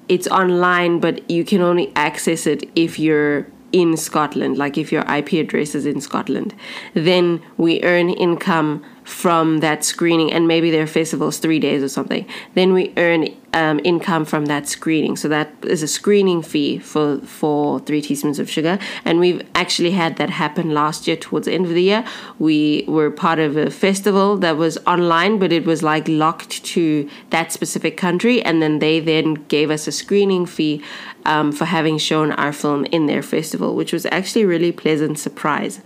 it's 0.08 0.26
online, 0.28 1.00
but 1.00 1.30
you 1.30 1.44
can 1.44 1.62
only 1.62 1.90
access 1.96 2.46
it 2.46 2.68
if 2.76 2.98
you're 2.98 3.46
in 3.74 3.96
Scotland, 3.96 4.56
like 4.56 4.78
if 4.78 4.92
your 4.92 5.02
IP 5.12 5.32
address 5.32 5.74
is 5.74 5.84
in 5.84 6.00
Scotland, 6.00 6.54
then 6.94 7.42
we 7.56 7.82
earn 7.82 8.08
income 8.08 8.84
from 9.02 9.58
that 9.58 9.84
screening, 9.84 10.32
and 10.32 10.46
maybe 10.46 10.70
their 10.70 10.86
festival's 10.86 11.38
three 11.38 11.58
days 11.58 11.82
or 11.82 11.88
something. 11.88 12.24
Then 12.54 12.72
we 12.72 12.92
earn 12.96 13.26
um, 13.54 13.80
income 13.84 14.24
from 14.24 14.46
that 14.46 14.68
screening. 14.68 15.16
So 15.16 15.28
that 15.28 15.50
is 15.62 15.82
a 15.82 15.88
screening 15.88 16.42
fee 16.42 16.78
for 16.78 17.18
for 17.20 17.80
three 17.80 18.02
teaspoons 18.02 18.38
of 18.38 18.50
sugar, 18.50 18.78
and 19.04 19.20
we've 19.20 19.40
actually 19.54 19.92
had 19.92 20.16
that 20.16 20.28
happen 20.28 20.74
last 20.74 21.06
year 21.06 21.16
towards 21.16 21.46
the 21.46 21.54
end 21.54 21.64
of 21.64 21.72
the 21.72 21.82
year. 21.82 22.04
We 22.38 22.84
were 22.86 23.10
part 23.10 23.38
of 23.38 23.56
a 23.56 23.70
festival 23.70 24.36
that 24.38 24.56
was 24.56 24.76
online, 24.86 25.38
but 25.38 25.52
it 25.52 25.64
was 25.64 25.82
like 25.82 26.06
locked 26.08 26.64
to 26.74 27.08
that 27.30 27.52
specific 27.52 27.96
country, 27.96 28.42
and 28.42 28.60
then 28.60 28.80
they 28.80 29.00
then 29.00 29.34
gave 29.48 29.70
us 29.70 29.86
a 29.86 29.92
screening 29.92 30.46
fee 30.46 30.82
um, 31.24 31.52
for 31.52 31.64
having 31.64 31.96
shown 31.96 32.32
our 32.32 32.52
film 32.52 32.84
in 32.86 33.06
their 33.06 33.22
festival, 33.22 33.76
which 33.76 33.92
was 33.92 34.04
actually 34.06 34.42
a 34.42 34.48
really 34.48 34.72
pleasant 34.72 35.18
surprise. 35.18 35.80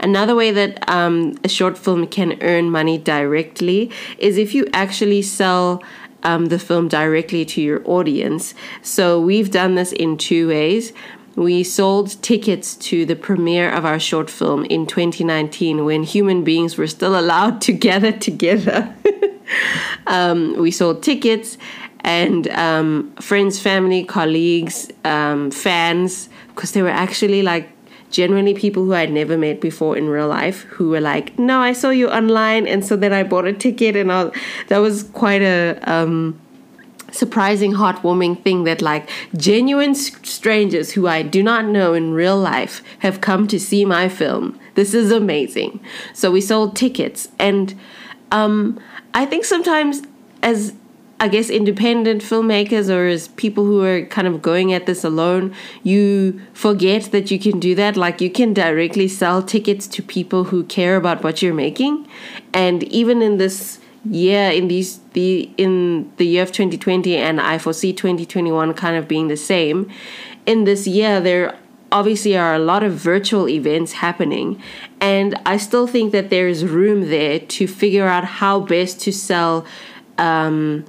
Another 0.00 0.34
way 0.34 0.50
that 0.50 0.82
um, 0.90 1.36
a 1.44 1.48
short 1.48 1.78
film 1.78 2.08
can 2.08 2.36
earn 2.42 2.70
money 2.70 2.98
directly 2.98 3.90
is 4.18 4.36
if 4.36 4.52
you 4.52 4.66
actually 4.72 5.22
sell 5.22 5.80
um, 6.22 6.46
the 6.46 6.58
film 6.58 6.88
directly 6.88 7.44
to 7.46 7.60
your 7.60 7.82
audience. 7.84 8.54
So 8.82 9.20
we've 9.20 9.50
done 9.50 9.74
this 9.74 9.92
in 9.92 10.16
two 10.16 10.48
ways. 10.48 10.92
We 11.34 11.64
sold 11.64 12.22
tickets 12.22 12.76
to 12.76 13.06
the 13.06 13.16
premiere 13.16 13.70
of 13.72 13.84
our 13.86 13.98
short 13.98 14.28
film 14.28 14.64
in 14.66 14.86
2019 14.86 15.84
when 15.84 16.02
human 16.02 16.44
beings 16.44 16.76
were 16.76 16.86
still 16.86 17.18
allowed 17.18 17.60
to 17.62 17.72
gather 17.72 18.12
together. 18.12 18.94
um, 20.06 20.56
we 20.58 20.70
sold 20.70 21.02
tickets 21.02 21.56
and 22.00 22.48
um, 22.48 23.12
friends, 23.16 23.60
family, 23.60 24.04
colleagues, 24.04 24.90
um, 25.04 25.50
fans, 25.50 26.28
because 26.48 26.72
they 26.72 26.82
were 26.82 26.88
actually 26.88 27.42
like 27.42 27.70
generally 28.12 28.54
people 28.54 28.84
who 28.84 28.94
I'd 28.94 29.10
never 29.10 29.36
met 29.36 29.60
before 29.60 29.96
in 29.96 30.08
real 30.08 30.28
life 30.28 30.62
who 30.74 30.90
were 30.90 31.00
like, 31.00 31.36
"No, 31.38 31.60
I 31.60 31.72
saw 31.72 31.90
you 31.90 32.08
online," 32.08 32.68
and 32.68 32.84
so 32.84 32.96
then 32.96 33.12
I 33.12 33.24
bought 33.24 33.46
a 33.46 33.52
ticket, 33.52 33.96
and 33.96 34.12
I, 34.12 34.30
that 34.68 34.78
was 34.78 35.02
quite 35.02 35.42
a 35.42 35.78
um, 35.82 36.38
surprising, 37.10 37.72
heartwarming 37.72 38.42
thing 38.42 38.64
that 38.64 38.82
like 38.82 39.08
genuine 39.36 39.94
strangers 39.94 40.92
who 40.92 41.06
I 41.06 41.22
do 41.22 41.42
not 41.42 41.64
know 41.66 41.94
in 41.94 42.12
real 42.12 42.38
life 42.38 42.82
have 43.00 43.20
come 43.20 43.46
to 43.48 43.58
see 43.58 43.84
my 43.84 44.08
film. 44.08 44.58
This 44.74 44.94
is 44.94 45.10
amazing. 45.10 45.80
So 46.14 46.30
we 46.30 46.40
sold 46.40 46.76
tickets, 46.76 47.28
and 47.38 47.78
um, 48.30 48.80
I 49.14 49.26
think 49.26 49.44
sometimes 49.44 50.02
as 50.42 50.74
I 51.22 51.28
guess 51.28 51.50
independent 51.50 52.20
filmmakers 52.20 52.92
or 52.92 53.06
as 53.06 53.28
people 53.28 53.64
who 53.64 53.84
are 53.84 54.04
kind 54.06 54.26
of 54.26 54.42
going 54.42 54.72
at 54.72 54.86
this 54.86 55.04
alone, 55.04 55.54
you 55.84 56.42
forget 56.52 57.12
that 57.12 57.30
you 57.30 57.38
can 57.38 57.60
do 57.60 57.76
that. 57.76 57.96
Like 57.96 58.20
you 58.20 58.28
can 58.28 58.52
directly 58.52 59.06
sell 59.06 59.40
tickets 59.40 59.86
to 59.86 60.02
people 60.02 60.42
who 60.42 60.64
care 60.64 60.96
about 60.96 61.22
what 61.22 61.40
you're 61.40 61.54
making. 61.54 62.08
And 62.52 62.82
even 62.82 63.22
in 63.22 63.38
this 63.38 63.78
year, 64.04 64.50
in 64.50 64.66
these 64.66 64.98
the 65.12 65.48
in 65.58 66.10
the 66.16 66.26
year 66.26 66.42
of 66.42 66.50
2020 66.50 67.16
and 67.16 67.40
I 67.40 67.56
foresee 67.56 67.92
2021 67.92 68.74
kind 68.74 68.96
of 68.96 69.06
being 69.06 69.28
the 69.28 69.36
same, 69.36 69.88
in 70.44 70.64
this 70.64 70.88
year 70.88 71.20
there 71.20 71.56
obviously 71.92 72.36
are 72.36 72.54
a 72.54 72.58
lot 72.58 72.82
of 72.82 72.94
virtual 72.94 73.46
events 73.50 73.92
happening 73.92 74.58
and 74.98 75.38
i 75.44 75.58
still 75.58 75.86
think 75.86 76.10
that 76.10 76.30
there 76.30 76.48
is 76.48 76.64
room 76.64 77.10
there 77.10 77.38
to 77.38 77.66
figure 77.66 78.06
out 78.06 78.24
how 78.24 78.58
best 78.58 78.98
to 78.98 79.12
sell 79.12 79.66
um, 80.16 80.86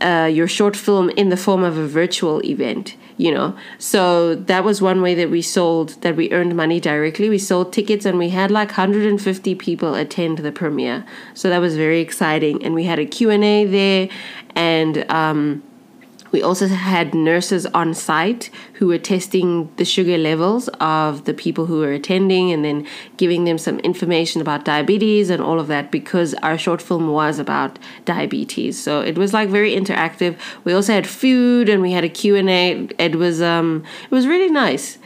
uh, 0.00 0.30
your 0.32 0.48
short 0.48 0.76
film 0.76 1.10
in 1.10 1.28
the 1.28 1.36
form 1.36 1.64
of 1.64 1.76
a 1.76 1.86
virtual 1.86 2.44
event 2.44 2.96
you 3.18 3.32
know? 3.34 3.54
So 3.78 4.36
that 4.36 4.64
was 4.64 4.80
one 4.80 5.02
way 5.02 5.14
that 5.16 5.28
we 5.28 5.42
sold 5.42 6.00
that 6.00 6.16
we 6.16 6.32
earned 6.32 6.56
money 6.56 6.80
directly. 6.80 7.28
We 7.28 7.38
sold 7.38 7.72
tickets 7.72 8.06
and 8.06 8.16
we 8.16 8.30
had 8.30 8.50
like 8.50 8.68
150 8.68 9.54
people 9.56 9.94
attend 9.94 10.38
the 10.38 10.52
premiere. 10.52 11.04
So 11.34 11.50
that 11.50 11.58
was 11.58 11.76
very 11.76 12.00
exciting. 12.00 12.64
And 12.64 12.74
we 12.74 12.84
had 12.84 12.98
a 12.98 13.04
q&a 13.04 13.66
there 13.66 14.08
and 14.54 15.10
um, 15.10 15.62
we 16.30 16.42
also 16.42 16.68
had 16.68 17.14
nurses 17.14 17.66
on 17.66 17.94
site 17.94 18.50
who 18.74 18.86
were 18.86 18.98
testing 18.98 19.72
the 19.76 19.84
sugar 19.84 20.18
levels 20.18 20.68
of 20.80 21.24
the 21.24 21.34
people 21.34 21.66
who 21.66 21.80
were 21.80 21.92
attending 21.92 22.52
and 22.52 22.64
then 22.64 22.86
giving 23.16 23.44
them 23.44 23.58
some 23.58 23.78
information 23.80 24.40
about 24.40 24.64
diabetes 24.64 25.30
and 25.30 25.42
all 25.42 25.58
of 25.58 25.68
that 25.68 25.90
because 25.90 26.34
our 26.34 26.58
short 26.58 26.82
film 26.82 27.08
was 27.08 27.38
about 27.38 27.78
diabetes. 28.04 28.80
So 28.80 29.00
it 29.00 29.16
was 29.16 29.32
like 29.32 29.48
very 29.48 29.74
interactive. 29.74 30.36
We 30.64 30.72
also 30.72 30.92
had 30.92 31.06
food 31.06 31.68
and 31.68 31.82
we 31.82 31.92
had 31.92 32.04
a 32.04 32.08
Q&A. 32.08 32.88
It 32.98 33.16
was 33.16 33.40
um 33.40 33.84
it 34.04 34.10
was 34.10 34.26
really 34.26 34.50
nice. 34.50 34.98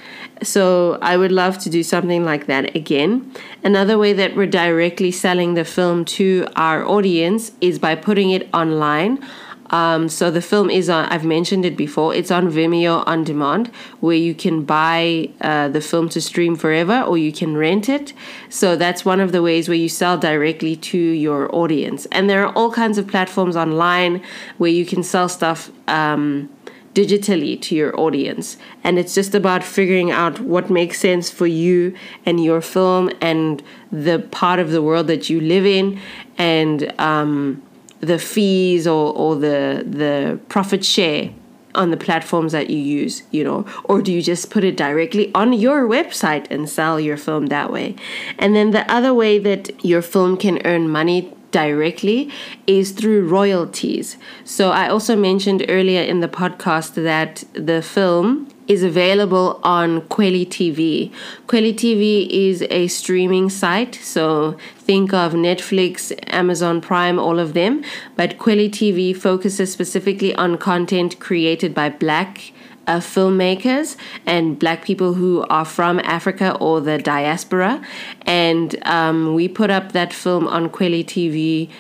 So 0.43 0.99
I 1.01 1.17
would 1.17 1.31
love 1.31 1.59
to 1.59 1.71
do 1.71 1.83
something 1.85 2.25
like 2.25 2.47
that 2.47 2.75
again. 2.75 3.33
Another 3.63 3.97
way 3.97 4.13
that 4.13 4.35
we're 4.35 4.47
directly 4.47 5.13
selling 5.13 5.55
the 5.55 5.65
film 5.65 6.05
to 6.17 6.49
our 6.57 6.85
audience 6.85 7.53
is 7.61 7.79
by 7.79 7.95
putting 7.95 8.31
it 8.31 8.49
online 8.53 9.25
um, 9.73 10.11
so 10.11 10.31
the 10.31 10.43
film 10.43 10.69
is 10.71 10.91
on, 10.91 11.07
I've 11.07 11.25
mentioned 11.25 11.65
it 11.65 11.77
before, 11.77 12.15
it's 12.15 12.31
on 12.31 12.51
Vimeo 12.51 13.03
on 13.07 13.25
demand 13.25 13.69
where 14.01 14.17
you 14.17 14.35
can 14.35 14.65
buy 14.65 15.31
uh, 15.41 15.69
the 15.69 15.81
film 15.81 16.11
to 16.11 16.21
stream 16.21 16.57
forever 16.57 17.01
or 17.01 17.17
you 17.17 17.33
can 17.33 17.57
rent 17.57 17.89
it. 17.89 18.13
So 18.51 18.77
that's 18.77 19.05
one 19.05 19.19
of 19.19 19.33
the 19.33 19.43
ways 19.43 19.69
where 19.69 19.79
you 19.79 19.89
sell 19.89 20.19
directly 20.19 20.77
to 20.77 20.99
your 20.99 21.53
audience. 21.55 22.07
And 22.13 22.29
there 22.29 22.47
are 22.47 22.53
all 22.55 22.71
kinds 22.71 22.99
of 22.99 23.09
platforms 23.09 23.57
online 23.57 24.23
where 24.59 24.71
you 24.71 24.85
can 24.85 25.03
sell 25.03 25.29
stuff. 25.29 25.71
Um, 25.89 26.51
digitally 26.95 27.59
to 27.59 27.75
your 27.75 27.99
audience. 27.99 28.59
And 28.85 28.99
it's 28.99 29.15
just 29.15 29.35
about 29.35 29.65
figuring 29.65 30.11
out 30.11 30.41
what 30.41 30.69
makes 30.69 30.99
sense 31.01 31.31
for 31.31 31.47
you 31.47 31.95
and 32.27 32.43
your 32.45 32.61
film 32.61 33.11
and 33.23 33.63
the 33.91 34.19
part 34.31 34.59
of 34.59 34.73
the 34.73 34.83
world 34.83 35.07
that 35.07 35.31
you 35.31 35.41
live 35.41 35.65
in 35.65 35.99
and 36.37 36.93
um, 37.01 37.63
the 38.03 38.19
fees 38.19 38.87
or, 38.87 39.15
or 39.15 39.37
the 39.37 39.85
the 39.87 40.39
profit 40.49 40.85
share 40.85 41.31
on 41.75 41.91
the 41.91 41.97
platforms 41.97 42.53
that 42.53 42.69
you 42.69 42.77
use, 42.77 43.23
you 43.31 43.43
know, 43.43 43.65
or 43.85 44.03
do 44.03 44.13
you 44.13 44.21
just 44.21 44.51
put 44.51 44.63
it 44.63 44.77
directly 44.77 45.33
on 45.35 45.55
your 45.55 45.89
website 45.89 46.47
and 46.51 46.69
sell 46.69 47.01
your 47.01 47.17
film 47.17 47.47
that 47.47 47.73
way? 47.73 47.97
And 48.39 48.55
then 48.55 48.73
the 48.73 48.91
other 48.93 49.15
way 49.15 49.39
that 49.39 49.83
your 49.83 50.03
film 50.03 50.37
can 50.37 50.61
earn 50.67 50.91
money 50.91 51.33
directly 51.51 52.31
is 52.67 52.93
through 52.93 53.27
royalties. 53.27 54.19
So 54.45 54.71
I 54.71 54.89
also 54.89 55.17
mentioned 55.17 55.65
earlier 55.69 56.03
in 56.03 56.21
the 56.21 56.29
podcast 56.29 56.95
that 56.95 57.45
the 57.55 57.81
film 57.81 58.52
is 58.69 58.83
available 58.83 59.61
on 59.63 60.03
Kweli 60.03 60.47
TV. 60.47 61.13
Kweli 61.47 61.75
TV 61.75 62.29
is 62.29 62.63
a 62.71 62.87
streaming 62.89 63.51
site, 63.51 63.95
so 63.97 64.57
think 64.77 65.13
of 65.13 65.33
Netflix, 65.33 66.13
Amazon 66.29 66.81
Prime, 66.81 67.19
all 67.19 67.39
of 67.39 67.55
them. 67.55 67.83
But 68.17 68.39
Kweli 68.39 68.71
TV 68.71 69.17
focuses 69.17 69.73
specifically 69.73 70.35
on 70.35 70.59
content 70.59 71.19
created 71.19 71.75
by 71.75 71.89
black 71.89 72.53
uh, 72.87 72.99
filmmakers 72.99 73.97
and 74.27 74.59
black 74.59 74.85
people 74.85 75.15
who 75.15 75.45
are 75.49 75.65
from 75.65 76.01
Africa 76.01 76.57
or 76.61 76.81
the 76.81 76.99
diaspora. 76.99 77.81
And 78.23 78.77
um, 78.87 79.35
we 79.35 79.49
put 79.49 79.71
up 79.71 79.93
that 79.93 80.13
film 80.13 80.47
on 80.49 80.69
Kweli 80.71 81.05
TV 81.05 81.71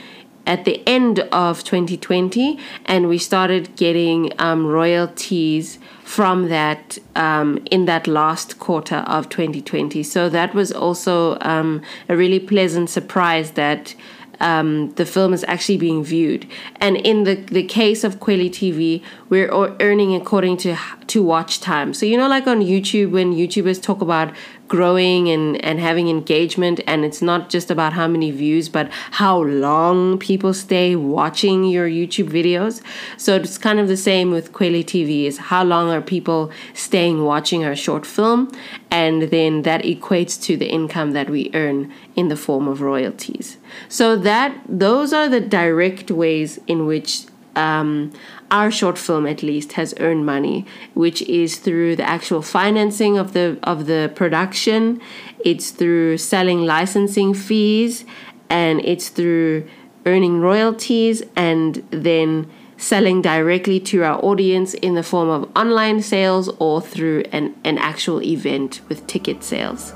at 0.47 0.65
the 0.65 0.83
end 0.89 1.21
of 1.33 1.63
2020 1.65 2.59
and 2.87 3.09
we 3.09 3.19
started 3.19 3.75
getting 3.77 4.33
um, 4.39 4.67
royalties 4.67 5.79
from 6.03 6.49
that 6.49 6.99
um, 7.15 7.65
in 7.71 7.85
that 7.85 8.07
last 8.07 8.59
quarter 8.59 8.97
of 8.97 9.29
2020 9.29 10.03
so 10.03 10.29
that 10.29 10.55
was 10.55 10.73
also 10.73 11.39
um, 11.41 11.81
a 12.09 12.17
really 12.17 12.41
pleasant 12.41 12.91
surprise 12.91 13.53
that 13.53 13.95
um, 14.43 14.91
the 14.95 15.07
film 15.07 15.33
is 15.33 15.45
actually 15.47 15.79
being 15.79 16.05
viewed. 16.05 16.47
And 16.77 16.97
in 16.97 17.23
the, 17.25 17.37
the 17.37 17.63
case 17.63 18.03
of 18.03 18.19
Kweli 18.19 18.51
TV, 18.51 19.03
we're 19.29 19.49
earning 19.81 20.15
according 20.15 20.59
to 20.59 20.77
to 21.07 21.23
watch 21.23 21.61
time. 21.61 21.95
So 21.95 22.05
you 22.05 22.17
know, 22.17 22.29
like 22.29 22.47
on 22.47 22.61
YouTube, 22.61 23.13
when 23.13 23.33
YouTubers 23.33 23.81
talk 23.81 24.03
about 24.03 24.35
growing 24.73 25.29
and, 25.29 25.62
and 25.62 25.79
having 25.79 26.09
engagement, 26.09 26.81
and 26.87 27.05
it's 27.05 27.21
not 27.21 27.50
just 27.50 27.71
about 27.71 27.93
how 27.93 28.09
many 28.09 28.31
views, 28.31 28.71
but 28.71 28.88
how 29.21 29.37
long 29.43 30.19
people 30.19 30.55
stay 30.55 30.97
watching 30.97 31.62
your 31.62 31.87
YouTube 31.87 32.31
videos. 32.31 32.81
So 33.19 33.37
it's 33.37 33.59
kind 33.59 33.79
of 33.79 33.87
the 33.87 33.99
same 33.99 34.31
with 34.31 34.55
Kweli 34.55 34.83
TV: 34.83 35.26
is 35.26 35.37
how 35.50 35.62
long 35.62 35.91
are 35.91 36.00
people 36.00 36.50
staying 36.73 37.23
watching 37.23 37.67
our 37.67 37.76
short 37.76 38.07
film, 38.07 38.50
and 38.91 39.25
then 39.35 39.61
that 39.69 39.83
equates 39.83 40.43
to 40.45 40.57
the 40.57 40.71
income 40.79 41.11
that 41.11 41.29
we 41.29 41.50
earn 41.52 41.93
in 42.17 42.29
the 42.29 42.37
form 42.47 42.67
of 42.67 42.81
royalties. 42.81 43.59
So 43.91 44.17
that 44.17 44.59
those 44.67 45.12
are 45.12 45.29
the 45.29 45.43
direct 45.43 46.11
ways 46.11 46.59
in 46.67 46.87
which 46.87 47.26
um, 47.57 48.13
our 48.51 48.71
short 48.71 48.99
film 48.99 49.27
at 49.27 49.43
least 49.43 49.73
has 49.73 49.95
earned 50.01 50.27
money, 50.27 50.67
which 50.95 51.23
is 51.23 51.59
through 51.59 51.97
the 51.97 52.09
actual 52.09 52.43
financing 52.43 53.19
of 53.19 53.33
the 53.33 53.59
of 53.63 53.87
the 53.87 54.11
production. 54.15 55.01
It's 55.45 55.71
through 55.71 56.19
selling 56.19 56.65
licensing 56.65 57.35
fees, 57.35 58.05
and 58.49 58.81
it's 58.85 59.09
through 59.09 59.69
earning 60.07 60.41
royalties 60.41 61.23
and 61.37 61.77
then 61.91 62.51
selling 62.77 63.23
directly 63.23 63.79
to 63.79 64.03
our 64.03 64.19
audience 64.25 64.75
in 64.75 64.95
the 64.95 65.03
form 65.03 65.29
of 65.29 65.49
online 65.57 66.03
sales 66.03 66.49
or 66.59 66.81
through 66.81 67.23
an, 67.31 67.55
an 67.63 67.79
actual 67.79 68.21
event 68.23 68.81
with 68.89 69.07
ticket 69.07 69.45
sales. 69.45 69.93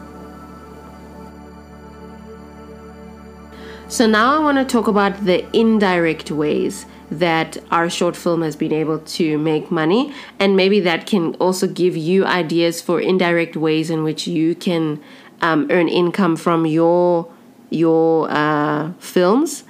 So 3.88 4.06
now 4.06 4.36
I 4.36 4.38
want 4.42 4.58
to 4.58 4.64
talk 4.64 4.88
about 4.88 5.24
the 5.24 5.44
indirect 5.56 6.30
ways 6.30 6.86
that 7.10 7.56
our 7.70 7.88
short 7.88 8.16
film 8.16 8.42
has 8.42 8.56
been 8.56 8.72
able 8.72 8.98
to 8.98 9.38
make 9.38 9.70
money 9.70 10.12
and 10.38 10.56
maybe 10.56 10.80
that 10.80 11.06
can 11.06 11.34
also 11.36 11.66
give 11.66 11.96
you 11.96 12.24
ideas 12.24 12.80
for 12.80 13.00
indirect 13.00 13.56
ways 13.56 13.90
in 13.90 14.02
which 14.02 14.26
you 14.26 14.54
can 14.54 15.00
um, 15.40 15.66
earn 15.70 15.88
income 15.88 16.36
from 16.36 16.66
your 16.66 17.30
your 17.70 18.30
uh, 18.30 18.92
films 18.98 19.64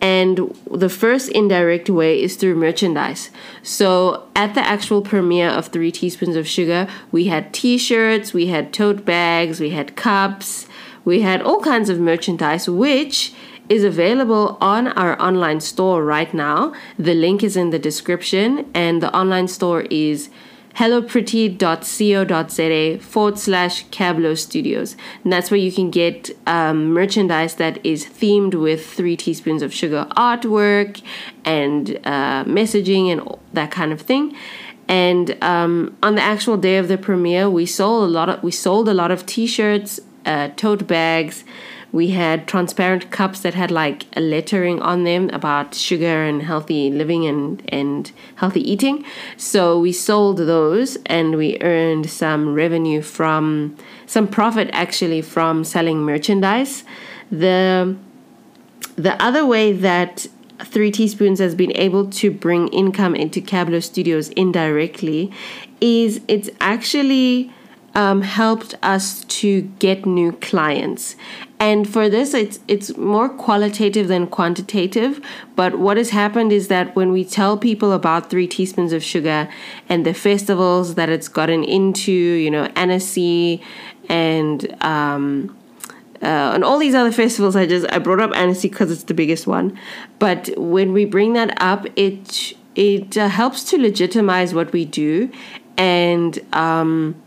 and 0.00 0.56
the 0.70 0.88
first 0.88 1.28
indirect 1.30 1.90
way 1.90 2.22
is 2.22 2.36
through 2.36 2.54
merchandise. 2.54 3.30
So 3.62 4.28
at 4.34 4.54
the 4.54 4.66
actual 4.66 5.02
premiere 5.02 5.50
of 5.50 5.66
Three 5.66 5.92
Teaspoons 5.92 6.36
of 6.36 6.48
Sugar, 6.48 6.88
we 7.12 7.26
had 7.26 7.52
t 7.52 7.76
shirts, 7.76 8.32
we 8.32 8.46
had 8.46 8.72
tote 8.72 9.04
bags, 9.04 9.60
we 9.60 9.70
had 9.70 9.96
cups, 9.96 10.66
we 11.04 11.20
had 11.20 11.42
all 11.42 11.60
kinds 11.60 11.90
of 11.90 12.00
merchandise, 12.00 12.68
which 12.68 13.34
is 13.70 13.84
available 13.84 14.58
on 14.60 14.88
our 14.88 15.18
online 15.22 15.60
store 15.60 16.04
right 16.04 16.34
now. 16.34 16.74
The 16.98 17.14
link 17.14 17.42
is 17.42 17.56
in 17.56 17.70
the 17.70 17.78
description, 17.78 18.70
and 18.74 19.00
the 19.00 19.16
online 19.16 19.48
store 19.48 19.82
is 19.82 20.28
hellopretty.co.za 20.74 22.98
forward 23.00 23.38
slash 23.38 23.86
Cabblow 23.86 24.38
Studios. 24.38 24.94
And 25.24 25.32
that's 25.32 25.50
where 25.50 25.58
you 25.58 25.72
can 25.72 25.90
get 25.90 26.30
um, 26.46 26.92
merchandise 26.92 27.54
that 27.56 27.84
is 27.84 28.04
themed 28.06 28.54
with 28.54 28.86
three 28.86 29.16
teaspoons 29.16 29.62
of 29.62 29.72
sugar 29.72 30.06
artwork 30.16 31.02
and 31.44 31.96
uh, 32.04 32.44
messaging 32.44 33.10
and 33.10 33.22
that 33.52 33.70
kind 33.70 33.92
of 33.92 34.00
thing. 34.00 34.36
And 34.88 35.36
um, 35.42 35.96
on 36.02 36.16
the 36.16 36.22
actual 36.22 36.56
day 36.56 36.78
of 36.78 36.88
the 36.88 36.98
premiere, 36.98 37.48
we 37.48 37.66
sold 37.66 38.08
a 38.08 38.12
lot 38.12 38.28
of 38.28 38.42
we 38.42 38.50
sold 38.50 38.88
a 38.88 38.94
lot 38.94 39.12
of 39.12 39.24
T-shirts, 39.24 40.00
uh, 40.26 40.48
tote 40.56 40.88
bags, 40.88 41.44
we 41.92 42.10
had 42.10 42.46
transparent 42.46 43.10
cups 43.10 43.40
that 43.40 43.54
had 43.54 43.70
like 43.70 44.06
a 44.16 44.20
lettering 44.20 44.80
on 44.80 45.04
them 45.04 45.28
about 45.30 45.74
sugar 45.74 46.24
and 46.24 46.42
healthy 46.42 46.90
living 46.90 47.26
and, 47.26 47.62
and 47.68 48.12
healthy 48.36 48.60
eating. 48.70 49.04
So 49.36 49.78
we 49.78 49.92
sold 49.92 50.38
those 50.38 50.96
and 51.06 51.36
we 51.36 51.58
earned 51.60 52.08
some 52.08 52.54
revenue 52.54 53.02
from 53.02 53.76
some 54.06 54.28
profit 54.28 54.70
actually 54.72 55.22
from 55.22 55.64
selling 55.64 55.98
merchandise. 55.98 56.84
The 57.30 57.96
the 58.96 59.20
other 59.22 59.46
way 59.46 59.72
that 59.72 60.26
Three 60.64 60.90
Teaspoons 60.90 61.38
has 61.38 61.54
been 61.54 61.74
able 61.76 62.10
to 62.10 62.30
bring 62.30 62.68
income 62.68 63.14
into 63.14 63.40
Cabblow 63.40 63.82
Studios 63.82 64.28
indirectly 64.30 65.32
is 65.80 66.20
it's 66.28 66.50
actually 66.60 67.50
um, 67.94 68.22
helped 68.22 68.74
us 68.82 69.24
to 69.24 69.62
get 69.78 70.06
new 70.06 70.32
clients. 70.32 71.16
And 71.60 71.86
for 71.86 72.08
this, 72.08 72.32
it's 72.32 72.58
it's 72.68 72.96
more 72.96 73.28
qualitative 73.28 74.08
than 74.08 74.26
quantitative. 74.26 75.20
But 75.56 75.78
what 75.78 75.98
has 75.98 76.08
happened 76.08 76.52
is 76.52 76.68
that 76.68 76.96
when 76.96 77.12
we 77.12 77.22
tell 77.22 77.58
people 77.58 77.92
about 77.92 78.30
three 78.30 78.46
teaspoons 78.46 78.94
of 78.94 79.04
sugar 79.04 79.46
and 79.86 80.06
the 80.06 80.14
festivals 80.14 80.94
that 80.94 81.10
it's 81.10 81.28
gotten 81.28 81.62
into, 81.62 82.12
you 82.12 82.50
know, 82.50 82.64
Annecy 82.76 83.62
and 84.08 84.74
um, 84.82 85.54
uh, 86.22 86.52
and 86.54 86.64
all 86.64 86.78
these 86.78 86.94
other 86.94 87.12
festivals, 87.12 87.54
I 87.56 87.66
just 87.66 87.86
I 87.92 87.98
brought 87.98 88.20
up 88.20 88.34
Annecy 88.34 88.70
because 88.70 88.90
it's 88.90 89.04
the 89.04 89.14
biggest 89.14 89.46
one. 89.46 89.78
But 90.18 90.48
when 90.56 90.94
we 90.94 91.04
bring 91.04 91.34
that 91.34 91.60
up, 91.60 91.84
it 91.94 92.54
it 92.74 93.18
uh, 93.18 93.28
helps 93.28 93.64
to 93.64 93.76
legitimize 93.76 94.54
what 94.54 94.72
we 94.72 94.86
do 94.86 95.30
and. 95.76 96.38
Um, 96.54 97.22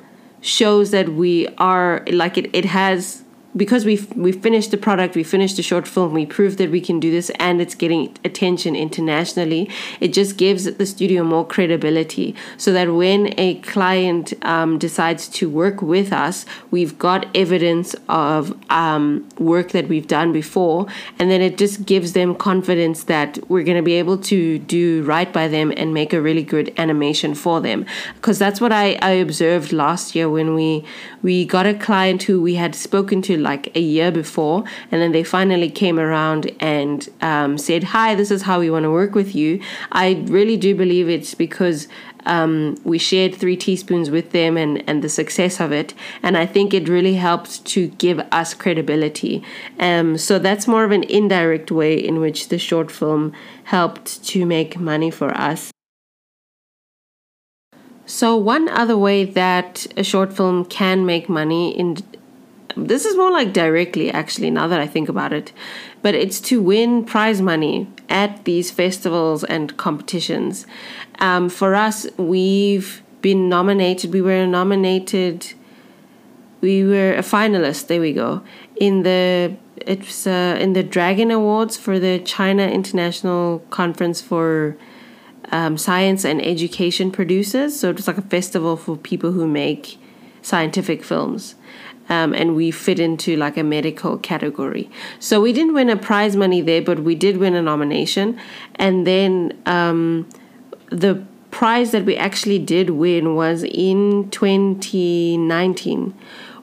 shows 0.46 0.91
that 0.91 1.08
we 1.08 1.48
are 1.58 2.04
like 2.12 2.38
it, 2.38 2.54
it 2.54 2.65
has 2.65 3.22
because 3.55 3.85
we've 3.85 4.13
we 4.15 4.31
finished 4.31 4.71
the 4.71 4.77
product, 4.77 5.15
we 5.15 5.23
finished 5.23 5.57
the 5.57 5.63
short 5.63 5.87
film, 5.87 6.13
we 6.13 6.25
proved 6.25 6.57
that 6.57 6.71
we 6.71 6.81
can 6.81 6.99
do 6.99 7.11
this, 7.11 7.29
and 7.31 7.61
it's 7.61 7.75
getting 7.75 8.15
attention 8.23 8.75
internationally. 8.75 9.69
It 9.99 10.13
just 10.13 10.37
gives 10.37 10.63
the 10.65 10.85
studio 10.85 11.23
more 11.23 11.45
credibility, 11.45 12.35
so 12.57 12.73
that 12.73 12.93
when 12.93 13.33
a 13.37 13.55
client 13.55 14.33
um, 14.43 14.77
decides 14.77 15.27
to 15.29 15.49
work 15.49 15.81
with 15.81 16.11
us, 16.11 16.45
we've 16.71 16.97
got 16.97 17.27
evidence 17.35 17.95
of 18.09 18.57
um, 18.69 19.27
work 19.37 19.71
that 19.71 19.87
we've 19.87 20.07
done 20.07 20.33
before, 20.33 20.87
and 21.19 21.29
then 21.29 21.41
it 21.41 21.57
just 21.57 21.85
gives 21.85 22.13
them 22.13 22.35
confidence 22.35 23.03
that 23.05 23.37
we're 23.49 23.63
going 23.63 23.77
to 23.77 23.83
be 23.83 23.93
able 23.93 24.17
to 24.17 24.59
do 24.59 25.03
right 25.03 25.31
by 25.31 25.47
them 25.47 25.71
and 25.77 25.93
make 25.93 26.13
a 26.13 26.21
really 26.21 26.43
good 26.43 26.73
animation 26.77 27.35
for 27.35 27.61
them. 27.61 27.85
Because 28.15 28.39
that's 28.39 28.59
what 28.59 28.71
I, 28.71 28.97
I 29.01 29.11
observed 29.11 29.71
last 29.71 30.15
year 30.15 30.29
when 30.29 30.55
we 30.55 30.85
we 31.21 31.45
got 31.45 31.65
a 31.65 31.73
client 31.73 32.23
who 32.23 32.41
we 32.41 32.55
had 32.55 32.75
spoken 32.75 33.21
to 33.21 33.37
like 33.43 33.75
a 33.75 33.79
year 33.79 34.12
before, 34.12 34.63
and 34.91 35.01
then 35.01 35.12
they 35.12 35.23
finally 35.23 35.69
came 35.69 35.99
around 35.99 36.51
and 36.60 37.08
um, 37.21 37.58
said, 37.58 37.84
"Hi, 37.95 38.15
this 38.15 38.32
is 38.32 38.43
how 38.43 38.60
we 38.60 38.69
want 38.69 38.84
to 38.84 38.91
work 38.91 39.13
with 39.13 39.36
you." 39.36 39.62
I 39.91 40.23
really 40.27 40.58
do 40.58 40.73
believe 40.73 41.10
it's 41.10 41.36
because 41.36 41.88
um, 42.25 42.77
we 42.84 42.97
shared 42.97 43.36
three 43.36 43.58
teaspoons 43.58 44.10
with 44.10 44.32
them 44.32 44.58
and, 44.58 44.84
and 44.88 45.03
the 45.03 45.10
success 45.10 45.60
of 45.60 45.71
it. 45.71 45.93
And 46.21 46.38
I 46.38 46.45
think 46.45 46.73
it 46.73 46.89
really 46.89 47.15
helped 47.15 47.65
to 47.65 47.88
give 47.88 48.19
us 48.32 48.53
credibility. 48.53 49.43
Um, 49.79 50.17
so 50.17 50.39
that's 50.39 50.67
more 50.67 50.84
of 50.84 50.91
an 50.91 51.03
indirect 51.03 51.71
way 51.71 51.95
in 51.95 52.19
which 52.19 52.49
the 52.49 52.58
short 52.58 52.91
film 52.91 53.34
helped 53.65 54.23
to 54.25 54.45
make 54.45 54.79
money 54.79 55.12
for 55.12 55.36
us. 55.36 55.71
So, 58.06 58.36
one 58.36 58.67
other 58.67 58.97
way 58.97 59.23
that 59.23 59.88
a 59.95 60.03
short 60.03 60.34
film 60.34 60.65
can 60.65 61.06
make 61.06 61.29
money 61.29 61.71
in 61.71 61.97
this 62.75 63.05
is 63.05 63.15
more 63.15 63.31
like 63.31 63.53
directly 63.53 64.12
actually 64.12 64.49
now 64.49 64.67
that 64.67 64.79
i 64.79 64.88
think 64.88 65.09
about 65.09 65.31
it 65.31 65.51
but 66.01 66.13
it's 66.15 66.39
to 66.39 66.62
win 66.62 67.03
prize 67.05 67.41
money 67.41 67.88
at 68.09 68.43
these 68.45 68.71
festivals 68.71 69.43
and 69.43 69.77
competitions 69.77 70.65
um, 71.19 71.49
for 71.49 71.75
us 71.75 72.07
we've 72.17 73.01
been 73.21 73.47
nominated 73.47 74.12
we 74.12 74.21
were 74.21 74.45
nominated 74.45 75.53
we 76.62 76.83
were 76.83 77.13
a 77.13 77.21
finalist 77.21 77.88
there 77.88 78.01
we 78.01 78.13
go 78.13 78.41
in 78.75 79.03
the 79.03 79.55
it's 79.77 80.25
uh, 80.27 80.57
in 80.59 80.73
the 80.73 80.83
dragon 80.83 81.31
awards 81.31 81.77
for 81.77 81.99
the 81.99 82.19
china 82.19 82.67
international 82.67 83.59
conference 83.69 84.21
for 84.21 84.77
um, 85.53 85.77
science 85.77 86.25
and 86.25 86.43
education 86.43 87.12
producers. 87.12 87.79
So 87.79 87.89
it 87.89 87.95
was 87.95 88.07
like 88.07 88.17
a 88.17 88.23
festival 88.23 88.75
for 88.75 88.97
people 88.97 89.31
who 89.31 89.47
make 89.47 89.97
scientific 90.41 91.03
films. 91.03 91.55
Um, 92.13 92.34
and 92.34 92.56
we 92.56 92.69
fit 92.71 92.99
into 92.99 93.36
like 93.38 93.58
a 93.58 93.63
medical 93.63 94.17
category. 94.17 94.89
So 95.19 95.41
we 95.41 95.52
didn't 95.52 95.73
win 95.73 95.89
a 95.89 95.97
prize 95.97 96.36
money 96.36 96.62
there, 96.62 96.82
but 96.82 96.99
we 96.99 97.15
did 97.15 97.38
win 97.38 97.56
a 97.56 97.62
nomination. 97.62 98.39
And 98.76 99.08
then 99.08 99.58
um, 99.65 100.30
the 100.89 101.23
prize 101.49 101.91
that 101.91 102.06
we 102.06 102.15
actually 102.15 102.60
did 102.60 102.91
win 102.91 103.36
was 103.36 103.63
in 103.63 104.30
2019 104.30 106.13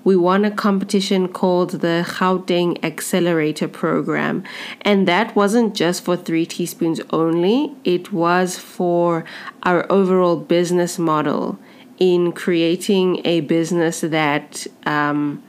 we 0.03 0.17
won 0.17 0.45
a 0.45 0.51
competition 0.51 1.29
called 1.29 1.71
the 1.83 2.05
Gauteng 2.07 2.83
Accelerator 2.83 3.69
Program. 3.69 4.43
And 4.81 5.07
that 5.07 5.37
wasn't 5.37 5.75
just 5.75 6.05
for 6.05 6.17
three 6.17 6.47
teaspoons 6.47 7.01
only, 7.11 7.75
it 7.85 8.13
was 8.13 8.59
for 8.59 9.25
our 9.63 9.87
overall 9.93 10.37
business 10.37 10.99
model 10.99 11.59
in 12.01 12.33
creating 12.33 13.25
a 13.27 13.41
business 13.43 14.01
that 14.01 14.67
um, 14.87 15.43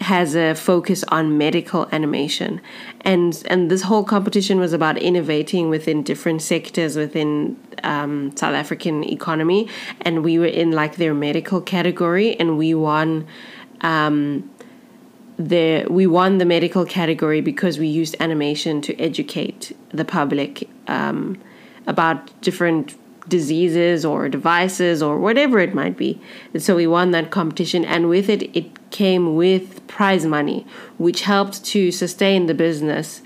has 0.00 0.34
a 0.34 0.54
focus 0.54 1.02
on 1.08 1.36
medical 1.36 1.88
animation. 1.90 2.60
And, 3.00 3.42
and 3.46 3.70
this 3.70 3.82
whole 3.82 4.04
competition 4.04 4.60
was 4.60 4.72
about 4.72 4.98
innovating 4.98 5.70
within 5.70 6.02
different 6.02 6.42
sectors 6.42 6.96
within 6.96 7.58
um, 7.82 8.36
South 8.36 8.54
African 8.54 9.04
economy. 9.04 9.68
And 10.02 10.22
we 10.22 10.38
were 10.38 10.46
in 10.46 10.72
like 10.72 10.96
their 10.96 11.14
medical 11.14 11.60
category, 11.60 12.38
and 12.38 12.56
we 12.56 12.74
won 12.74 13.26
um, 13.80 14.50
the 15.38 15.86
we 15.88 16.06
won 16.06 16.36
the 16.36 16.44
medical 16.44 16.84
category 16.84 17.40
because 17.40 17.78
we 17.78 17.86
used 17.86 18.14
animation 18.20 18.82
to 18.82 18.98
educate 18.98 19.74
the 19.88 20.04
public 20.04 20.68
um, 20.86 21.40
about 21.86 22.38
different 22.42 22.94
diseases 23.28 24.04
or 24.04 24.28
devices 24.28 25.02
or 25.02 25.18
whatever 25.18 25.58
it 25.58 25.74
might 25.74 25.96
be. 25.96 26.20
And 26.52 26.62
so 26.62 26.76
we 26.76 26.86
won 26.86 27.10
that 27.12 27.30
competition, 27.30 27.84
and 27.84 28.08
with 28.08 28.28
it, 28.28 28.54
it 28.56 28.90
came 28.90 29.36
with 29.36 29.86
prize 29.86 30.26
money, 30.26 30.66
which 30.98 31.22
helped 31.22 31.64
to 31.66 31.90
sustain 31.90 32.46
the 32.46 32.54
business 32.54 33.22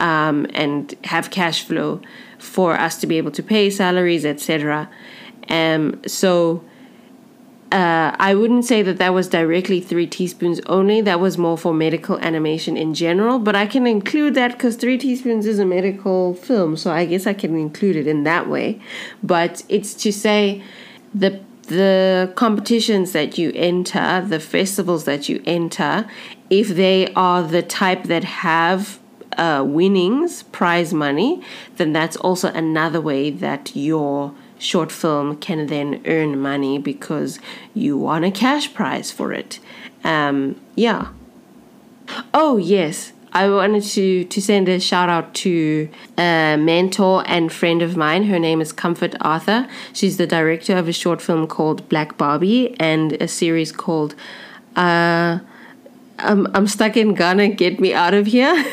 um, 0.00 0.46
and 0.54 0.94
have 1.04 1.30
cash 1.30 1.64
flow 1.64 2.00
for 2.38 2.74
us 2.74 3.00
to 3.00 3.06
be 3.06 3.18
able 3.18 3.32
to 3.32 3.42
pay 3.42 3.70
salaries, 3.70 4.24
etc. 4.24 4.88
Um, 5.48 6.00
so 6.06 6.62
uh, 7.70 8.16
I 8.18 8.34
wouldn't 8.34 8.64
say 8.64 8.80
that 8.82 8.96
that 8.96 9.12
was 9.12 9.28
directly 9.28 9.80
three 9.80 10.06
teaspoons 10.06 10.60
only. 10.66 11.02
That 11.02 11.20
was 11.20 11.36
more 11.36 11.58
for 11.58 11.74
medical 11.74 12.18
animation 12.20 12.78
in 12.78 12.94
general, 12.94 13.38
but 13.38 13.54
I 13.54 13.66
can 13.66 13.86
include 13.86 14.34
that 14.34 14.52
because 14.52 14.76
three 14.76 14.96
teaspoons 14.96 15.44
is 15.44 15.58
a 15.58 15.66
medical 15.66 16.32
film, 16.34 16.76
so 16.78 16.90
I 16.90 17.04
guess 17.04 17.26
I 17.26 17.34
can 17.34 17.56
include 17.58 17.96
it 17.96 18.06
in 18.06 18.24
that 18.24 18.48
way. 18.48 18.80
But 19.22 19.64
it's 19.68 19.92
to 19.94 20.12
say 20.12 20.62
the 21.14 21.40
the 21.64 22.32
competitions 22.34 23.12
that 23.12 23.36
you 23.36 23.52
enter, 23.54 24.24
the 24.26 24.40
festivals 24.40 25.04
that 25.04 25.28
you 25.28 25.42
enter, 25.44 26.08
if 26.48 26.68
they 26.68 27.12
are 27.12 27.42
the 27.42 27.60
type 27.60 28.04
that 28.04 28.24
have 28.24 28.98
uh, 29.36 29.62
winnings, 29.66 30.44
prize 30.44 30.94
money, 30.94 31.42
then 31.76 31.92
that's 31.92 32.16
also 32.16 32.48
another 32.52 33.02
way 33.02 33.28
that 33.30 33.76
your 33.76 34.34
short 34.58 34.92
film 34.92 35.36
can 35.36 35.66
then 35.66 36.02
earn 36.06 36.38
money 36.40 36.78
because 36.78 37.38
you 37.74 37.96
won 37.96 38.24
a 38.24 38.30
cash 38.30 38.72
prize 38.74 39.10
for 39.10 39.32
it. 39.32 39.60
Um, 40.04 40.60
yeah. 40.74 41.08
Oh, 42.32 42.56
yes. 42.56 43.12
I 43.32 43.48
wanted 43.48 43.84
to, 43.84 44.24
to 44.24 44.42
send 44.42 44.68
a 44.68 44.80
shout 44.80 45.08
out 45.08 45.34
to 45.34 45.88
a 46.16 46.56
mentor 46.58 47.22
and 47.26 47.52
friend 47.52 47.82
of 47.82 47.96
mine. 47.96 48.24
Her 48.24 48.38
name 48.38 48.60
is 48.60 48.72
Comfort 48.72 49.14
Arthur. 49.20 49.68
She's 49.92 50.16
the 50.16 50.26
director 50.26 50.76
of 50.76 50.88
a 50.88 50.92
short 50.92 51.20
film 51.20 51.46
called 51.46 51.88
Black 51.88 52.16
Barbie 52.16 52.74
and 52.80 53.12
a 53.14 53.28
series 53.28 53.70
called 53.70 54.14
uh, 54.76 55.40
I'm, 56.18 56.46
I'm 56.54 56.66
Stuck 56.66 56.96
in 56.96 57.14
Ghana, 57.14 57.48
Get 57.48 57.80
Me 57.80 57.94
Out 57.94 58.14
of 58.14 58.26
Here. 58.26 58.54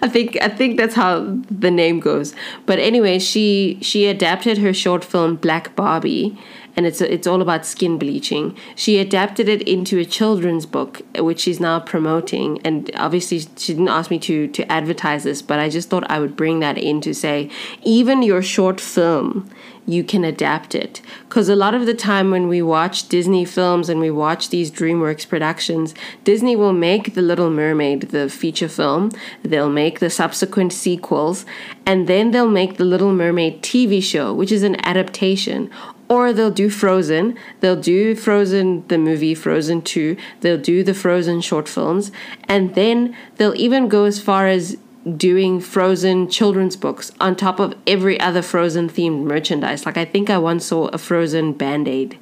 I 0.00 0.08
think 0.08 0.38
I 0.40 0.48
think 0.48 0.76
that's 0.76 0.94
how 0.94 1.38
the 1.50 1.70
name 1.70 2.00
goes. 2.00 2.34
But 2.66 2.78
anyway, 2.78 3.18
she 3.18 3.78
she 3.80 4.06
adapted 4.06 4.58
her 4.58 4.72
short 4.72 5.04
film 5.04 5.36
Black 5.36 5.74
Barbie, 5.74 6.38
and 6.76 6.86
it's 6.86 7.00
it's 7.00 7.26
all 7.26 7.42
about 7.42 7.66
skin 7.66 7.98
bleaching. 7.98 8.56
She 8.76 8.98
adapted 8.98 9.48
it 9.48 9.62
into 9.62 9.98
a 9.98 10.04
children's 10.04 10.66
book, 10.66 11.02
which 11.16 11.40
she's 11.40 11.58
now 11.58 11.80
promoting. 11.80 12.60
And 12.64 12.90
obviously, 12.94 13.40
she 13.40 13.72
didn't 13.72 13.88
ask 13.88 14.10
me 14.10 14.18
to 14.20 14.46
to 14.48 14.70
advertise 14.70 15.24
this, 15.24 15.42
but 15.42 15.58
I 15.58 15.68
just 15.68 15.90
thought 15.90 16.08
I 16.08 16.20
would 16.20 16.36
bring 16.36 16.60
that 16.60 16.78
in 16.78 17.00
to 17.00 17.12
say, 17.12 17.50
even 17.82 18.22
your 18.22 18.42
short 18.42 18.80
film 18.80 19.50
you 19.88 20.04
can 20.04 20.22
adapt 20.22 20.74
it. 20.74 21.00
Because 21.28 21.48
a 21.48 21.56
lot 21.56 21.74
of 21.74 21.86
the 21.86 21.94
time 21.94 22.30
when 22.30 22.46
we 22.46 22.60
watch 22.60 23.08
Disney 23.08 23.46
films 23.46 23.88
and 23.88 24.00
we 24.00 24.10
watch 24.10 24.50
these 24.50 24.70
DreamWorks 24.70 25.26
productions, 25.26 25.94
Disney 26.24 26.54
will 26.54 26.74
make 26.74 27.14
The 27.14 27.22
Little 27.22 27.50
Mermaid, 27.50 28.10
the 28.10 28.28
feature 28.28 28.68
film, 28.68 29.10
they'll 29.42 29.70
make 29.70 29.98
the 29.98 30.10
subsequent 30.10 30.74
sequels, 30.74 31.46
and 31.86 32.06
then 32.06 32.32
they'll 32.32 32.50
make 32.50 32.76
The 32.76 32.84
Little 32.84 33.12
Mermaid 33.12 33.62
TV 33.62 34.02
show, 34.02 34.34
which 34.34 34.52
is 34.52 34.62
an 34.62 34.76
adaptation. 34.84 35.70
Or 36.06 36.34
they'll 36.34 36.50
do 36.50 36.68
Frozen, 36.68 37.38
they'll 37.60 37.80
do 37.80 38.14
Frozen, 38.14 38.86
the 38.88 38.98
movie 38.98 39.34
Frozen 39.34 39.82
2, 39.82 40.16
they'll 40.40 40.58
do 40.58 40.84
the 40.84 40.94
Frozen 40.94 41.40
short 41.40 41.68
films, 41.68 42.12
and 42.44 42.74
then 42.74 43.16
they'll 43.36 43.54
even 43.54 43.88
go 43.88 44.04
as 44.04 44.20
far 44.20 44.48
as 44.48 44.76
doing 45.16 45.60
frozen 45.60 46.28
children's 46.28 46.76
books 46.76 47.12
on 47.20 47.36
top 47.36 47.60
of 47.60 47.74
every 47.86 48.18
other 48.20 48.42
frozen 48.42 48.88
themed 48.88 49.24
merchandise. 49.24 49.86
Like 49.86 49.96
i 49.96 50.04
think 50.04 50.30
i 50.30 50.38
once 50.38 50.66
saw 50.66 50.86
a 50.88 50.98
frozen 50.98 51.52
band-aid 51.52 52.18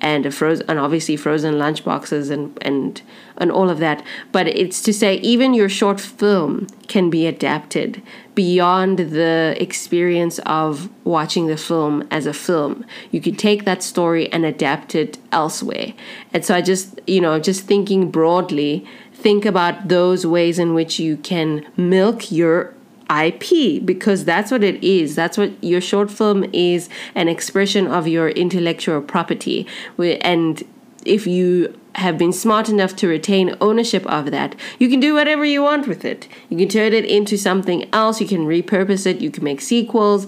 and 0.00 0.26
a 0.26 0.30
frozen 0.30 0.66
and 0.68 0.78
obviously 0.78 1.16
frozen 1.16 1.58
lunch 1.58 1.84
boxes 1.84 2.30
and 2.30 2.56
and 2.62 3.02
and 3.36 3.50
all 3.50 3.70
of 3.70 3.78
that. 3.78 4.04
But 4.30 4.48
it's 4.48 4.82
to 4.82 4.92
say 4.92 5.16
even 5.16 5.54
your 5.54 5.68
short 5.68 6.00
film 6.00 6.66
can 6.88 7.10
be 7.10 7.26
adapted 7.26 8.02
beyond 8.34 8.98
the 8.98 9.56
experience 9.60 10.38
of 10.40 10.88
watching 11.04 11.46
the 11.46 11.56
film 11.56 12.06
as 12.10 12.26
a 12.26 12.32
film. 12.32 12.84
You 13.10 13.20
can 13.20 13.36
take 13.36 13.64
that 13.64 13.82
story 13.82 14.30
and 14.32 14.44
adapt 14.44 14.94
it 14.94 15.18
elsewhere. 15.30 15.94
And 16.32 16.44
so 16.44 16.54
i 16.54 16.60
just 16.60 17.00
you 17.06 17.20
know 17.20 17.38
just 17.38 17.64
thinking 17.64 18.10
broadly 18.10 18.86
think 19.22 19.44
about 19.44 19.88
those 19.88 20.26
ways 20.26 20.58
in 20.58 20.74
which 20.74 20.98
you 20.98 21.16
can 21.16 21.66
milk 21.76 22.32
your 22.32 22.74
IP 23.08 23.84
because 23.84 24.24
that's 24.24 24.50
what 24.50 24.64
it 24.64 24.82
is. 24.82 25.14
That's 25.14 25.38
what 25.38 25.52
your 25.62 25.80
short 25.80 26.10
film 26.10 26.44
is 26.52 26.88
an 27.14 27.28
expression 27.28 27.86
of 27.86 28.08
your 28.08 28.30
intellectual 28.30 29.00
property. 29.00 29.66
And 29.98 30.62
if 31.04 31.26
you 31.26 31.78
have 31.96 32.16
been 32.16 32.32
smart 32.32 32.68
enough 32.68 32.96
to 32.96 33.08
retain 33.08 33.56
ownership 33.60 34.06
of 34.06 34.30
that, 34.30 34.56
you 34.78 34.88
can 34.88 34.98
do 34.98 35.14
whatever 35.14 35.44
you 35.44 35.62
want 35.62 35.86
with 35.86 36.04
it. 36.04 36.26
You 36.48 36.56
can 36.56 36.68
turn 36.68 36.92
it 36.92 37.04
into 37.04 37.36
something 37.36 37.88
else, 37.92 38.20
you 38.20 38.26
can 38.26 38.46
repurpose 38.46 39.06
it, 39.06 39.20
you 39.20 39.30
can 39.30 39.44
make 39.44 39.60
sequels, 39.60 40.26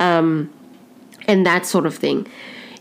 um, 0.00 0.52
and 1.28 1.46
that 1.46 1.66
sort 1.66 1.86
of 1.86 1.96
thing. 1.96 2.26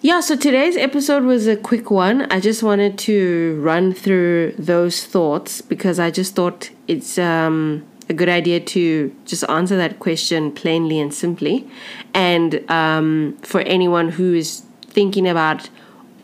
Yeah, 0.05 0.19
so 0.19 0.35
today's 0.35 0.75
episode 0.75 1.23
was 1.23 1.47
a 1.47 1.55
quick 1.55 1.89
one. 1.89 2.23
I 2.23 2.41
just 2.41 2.61
wanted 2.61 2.97
to 3.07 3.57
run 3.61 3.93
through 3.93 4.53
those 4.59 5.05
thoughts 5.05 5.61
because 5.61 5.97
I 5.97 6.11
just 6.11 6.35
thought 6.35 6.71
it's 6.89 7.17
um, 7.17 7.85
a 8.09 8.13
good 8.13 8.27
idea 8.27 8.59
to 8.59 9.15
just 9.23 9.45
answer 9.49 9.77
that 9.77 9.99
question 9.99 10.51
plainly 10.51 10.99
and 10.99 11.13
simply. 11.13 11.65
And 12.13 12.69
um, 12.69 13.37
for 13.43 13.61
anyone 13.61 14.09
who 14.09 14.33
is 14.33 14.63
thinking 14.87 15.25
about 15.25 15.69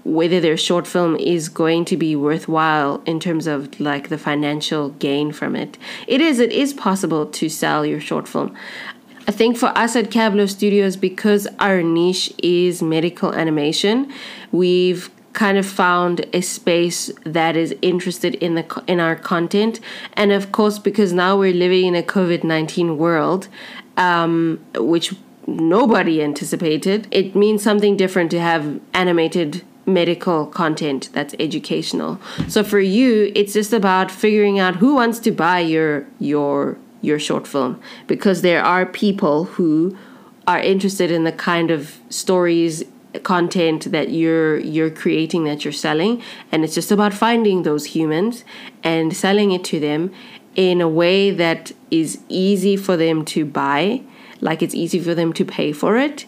whether 0.04 0.40
their 0.40 0.58
short 0.58 0.88
film 0.88 1.16
is 1.18 1.50
going 1.50 1.86
to 1.86 1.96
be 1.96 2.16
worthwhile 2.16 3.02
in 3.06 3.20
terms 3.20 3.48
of 3.48 3.80
like 3.80 4.10
the 4.10 4.18
financial 4.18 4.90
gain 4.92 5.32
from 5.32 5.56
it. 5.56 5.78
It 6.08 6.20
is 6.20 6.40
it 6.40 6.52
is 6.52 6.74
possible 6.74 7.26
to 7.28 7.50
sell 7.50 7.86
your 7.86 8.00
short 8.00 8.28
film. 8.28 8.56
I 9.30 9.32
think 9.32 9.58
for 9.58 9.70
us 9.78 9.96
at 9.96 10.10
Cabblow 10.10 10.50
Studios, 10.50 10.96
because 10.98 11.48
our 11.60 11.84
niche 11.84 12.34
is 12.42 12.82
medical 12.82 13.32
animation, 13.36 14.12
we've 14.52 15.12
kind 15.34 15.56
of 15.60 15.68
found 15.68 16.26
a 16.34 16.42
space 16.42 17.12
that 17.26 17.56
is 17.56 17.76
interested 17.84 18.34
in 18.46 18.56
the 18.56 18.84
in 18.88 19.00
our 19.00 19.16
content, 19.16 19.80
and 20.14 20.32
of 20.32 20.52
course, 20.52 20.80
because 20.80 21.14
now 21.14 21.38
we're 21.38 21.54
living 21.54 21.86
in 21.86 21.96
a 21.96 22.02
COVID 22.02 22.44
nineteen 22.44 22.98
world, 22.98 23.50
um, 23.98 24.60
which 24.74 25.14
nobody 25.46 26.24
anticipated, 26.24 27.08
it 27.12 27.36
means 27.36 27.62
something 27.62 27.96
different 27.96 28.32
to 28.32 28.40
have 28.40 28.80
animated 28.96 29.62
medical 29.86 30.48
content 30.48 31.10
that's 31.14 31.36
educational. 31.40 32.20
So 32.48 32.64
for 32.64 32.80
you, 32.80 33.32
it's 33.36 33.54
just 33.54 33.74
about 33.74 34.10
figuring 34.10 34.58
out 34.58 34.78
who 34.78 34.96
wants 34.96 35.20
to 35.20 35.32
buy 35.32 35.60
your 35.60 36.08
your 36.20 36.80
your 37.02 37.20
short 37.20 37.48
film. 37.48 37.80
Because 38.08 38.42
there 38.42 38.64
are 38.64 38.86
people 38.86 39.46
who 39.46 39.98
are 40.48 40.60
interested 40.60 41.12
in 41.12 41.24
the 41.24 41.32
kind 41.32 41.72
of 41.72 42.00
stories 42.10 42.84
content 43.24 43.92
that 43.92 44.10
you're 44.10 44.60
you're 44.60 44.90
creating 44.90 45.44
that 45.46 45.66
you're 45.66 45.72
selling. 45.72 46.22
And 46.52 46.64
it's 46.64 46.76
just 46.76 46.92
about 46.92 47.14
finding 47.14 47.64
those 47.64 47.86
humans 47.86 48.44
and 48.84 49.16
selling 49.16 49.52
it 49.52 49.64
to 49.66 49.80
them 49.80 50.12
in 50.56 50.82
a 50.82 50.88
way 50.88 51.32
that 51.32 51.72
is 51.90 52.20
easy 52.30 52.76
for 52.76 52.98
them 52.98 53.26
to 53.26 53.46
buy 53.46 54.02
like 54.42 54.62
it's 54.62 54.76
easy 54.76 55.00
for 55.00 55.14
them 55.14 55.34
to 55.34 55.44
pay 55.44 55.72
for 55.72 55.98
it. 55.98 56.26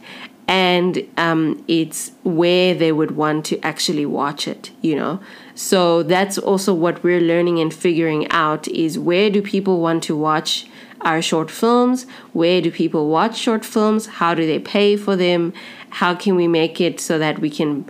And 0.47 1.07
um, 1.17 1.63
it's 1.67 2.11
where 2.23 2.73
they 2.73 2.91
would 2.91 3.11
want 3.11 3.45
to 3.45 3.59
actually 3.61 4.05
watch 4.05 4.47
it 4.47 4.71
you 4.81 4.95
know 4.95 5.19
so 5.55 6.03
that's 6.03 6.37
also 6.37 6.73
what 6.73 7.03
we're 7.03 7.21
learning 7.21 7.59
and 7.59 7.73
figuring 7.73 8.29
out 8.31 8.67
is 8.67 8.97
where 8.97 9.29
do 9.29 9.41
people 9.41 9.79
want 9.79 10.03
to 10.03 10.15
watch 10.15 10.67
our 11.01 11.21
short 11.21 11.49
films 11.49 12.05
where 12.33 12.61
do 12.61 12.71
people 12.71 13.09
watch 13.09 13.37
short 13.37 13.65
films 13.65 14.05
how 14.05 14.33
do 14.33 14.45
they 14.45 14.59
pay 14.59 14.95
for 14.95 15.15
them 15.15 15.53
how 15.89 16.13
can 16.15 16.35
we 16.35 16.47
make 16.47 16.79
it 16.79 16.99
so 16.99 17.17
that 17.17 17.39
we 17.39 17.49
can 17.49 17.89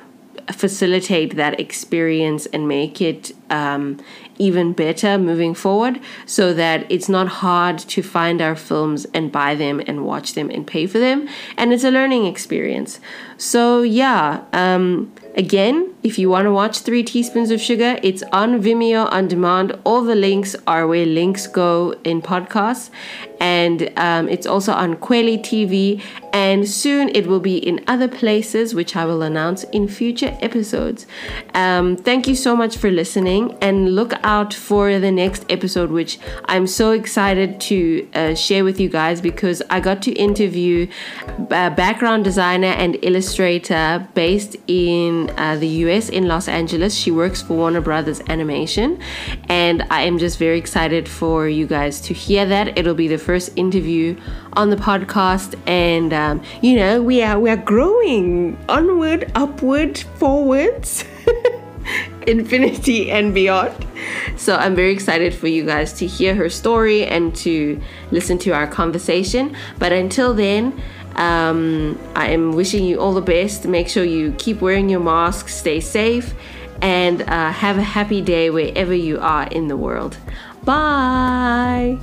facilitate 0.52 1.36
that 1.36 1.60
experience 1.60 2.46
and 2.48 2.68
make 2.68 3.02
it 3.02 3.32
um, 3.50 3.98
even 4.38 4.74
better 4.74 5.18
moving 5.18 5.54
forward 5.54 6.00
so 6.26 6.54
that 6.54 6.90
it's 6.92 7.08
not 7.08 7.28
hard 7.28 7.78
to 7.78 8.02
find 8.02 8.42
our 8.42 8.56
films 8.56 9.06
and 9.14 9.32
buy 9.32 9.56
them 9.56 9.82
and 9.86 10.06
watch 10.06 10.34
them 10.34 10.50
and 10.50 10.66
pay 10.66 10.88
for 10.88 11.00
them. 11.00 11.28
And 11.58 11.74
it's 11.74 11.84
a 11.84 11.92
learning 11.92 12.26
experience. 12.26 13.00
So, 13.38 13.82
yeah, 13.82 14.44
um, 14.54 15.14
again, 15.36 15.94
if 16.04 16.18
you 16.18 16.30
want 16.30 16.46
to 16.46 16.52
watch 16.52 16.80
Three 16.80 17.04
Teaspoons 17.04 17.52
of 17.52 17.62
Sugar, 17.62 18.00
it's 18.02 18.24
on 18.32 18.62
Vimeo 18.62 19.12
on 19.12 19.28
demand. 19.28 19.78
All 19.84 20.02
the 20.02 20.16
links 20.16 20.56
are 20.66 20.88
where 20.88 21.06
links 21.06 21.46
go 21.46 21.94
in 22.04 22.22
podcasts. 22.22 22.90
And 23.40 23.92
um, 23.98 24.30
it's 24.30 24.46
also 24.46 24.72
on 24.72 24.96
Kweli 24.96 25.40
TV. 25.40 26.02
And 26.34 26.68
soon 26.68 27.10
it 27.10 27.28
will 27.28 27.40
be 27.40 27.58
in 27.58 27.84
other 27.88 28.08
places, 28.08 28.74
which 28.74 28.96
I 28.96 29.06
will 29.06 29.22
announce 29.22 29.64
in 29.66 29.88
future 29.88 30.38
episodes. 30.42 31.06
Um, 31.54 31.98
thank 31.98 32.28
you 32.28 32.36
so 32.36 32.56
much 32.56 32.78
for 32.78 32.90
listening. 32.90 33.58
And 33.62 33.96
look 33.96 34.14
out 34.24 34.54
for 34.54 34.98
the 35.00 35.12
next 35.12 35.46
episode, 35.50 35.92
which 35.92 36.20
I'm 36.46 36.68
so 36.68 36.92
excited 36.92 37.60
to 37.62 38.08
uh, 38.14 38.36
share 38.36 38.64
with 38.64 38.80
you 38.80 38.90
guys 38.90 39.22
because 39.22 39.62
I 39.70 39.80
got 39.80 40.02
to 40.04 40.12
interview 40.14 40.88
a 41.52 41.70
background 41.70 42.24
designer 42.24 42.68
and 42.68 42.98
illustrator 43.04 44.08
based 44.14 44.56
in 44.68 45.32
uh, 45.38 45.58
the 45.58 45.68
US 45.68 45.91
US 45.92 46.10
in 46.10 46.28
Los 46.28 46.48
Angeles. 46.48 46.96
She 46.96 47.12
works 47.12 47.42
for 47.42 47.56
Warner 47.56 47.82
Brothers 47.82 48.22
Animation, 48.28 49.00
and 49.50 49.86
I 49.90 50.02
am 50.04 50.18
just 50.18 50.38
very 50.38 50.58
excited 50.58 51.08
for 51.08 51.48
you 51.48 51.68
guys 51.68 52.02
to 52.02 52.14
hear 52.14 52.46
that. 52.46 52.78
It'll 52.78 52.94
be 52.94 53.08
the 53.08 53.18
first 53.18 53.52
interview 53.56 54.16
on 54.54 54.70
the 54.70 54.76
podcast, 54.76 55.56
and 55.68 56.14
um, 56.14 56.42
you 56.62 56.76
know 56.76 57.02
we 57.02 57.22
are 57.22 57.40
we 57.40 57.50
are 57.50 57.58
growing 57.58 58.58
onward, 58.70 59.32
upward, 59.36 59.98
forwards. 59.98 61.06
infinity 62.28 63.10
and 63.10 63.34
beyond. 63.34 63.74
So 64.38 64.56
I'm 64.56 64.76
very 64.76 64.92
excited 64.92 65.34
for 65.34 65.48
you 65.48 65.66
guys 65.66 65.94
to 65.94 66.06
hear 66.06 66.36
her 66.36 66.50
story 66.50 67.06
and 67.06 67.36
to 67.38 67.82
listen 68.12 68.38
to 68.40 68.52
our 68.52 68.68
conversation. 68.68 69.56
But 69.80 69.92
until 69.92 70.34
then, 70.34 70.80
um, 71.16 72.00
I 72.16 72.30
am 72.30 72.54
wishing 72.54 72.86
you 72.86 73.00
all 73.00 73.14
the 73.14 73.22
best. 73.22 73.66
Make 73.66 73.88
sure 73.88 74.04
you 74.04 74.34
keep 74.38 74.62
wearing 74.62 74.90
your 74.90 75.00
mask, 75.00 75.50
stay 75.50 75.80
safe, 75.80 76.34
and 76.82 77.22
uh, 77.22 77.52
have 77.52 77.78
a 77.78 77.84
happy 77.84 78.22
day 78.22 78.50
wherever 78.50 78.94
you 78.94 79.20
are 79.20 79.48
in 79.48 79.68
the 79.68 79.78
world. 79.78 80.18
Bye. 80.64 81.98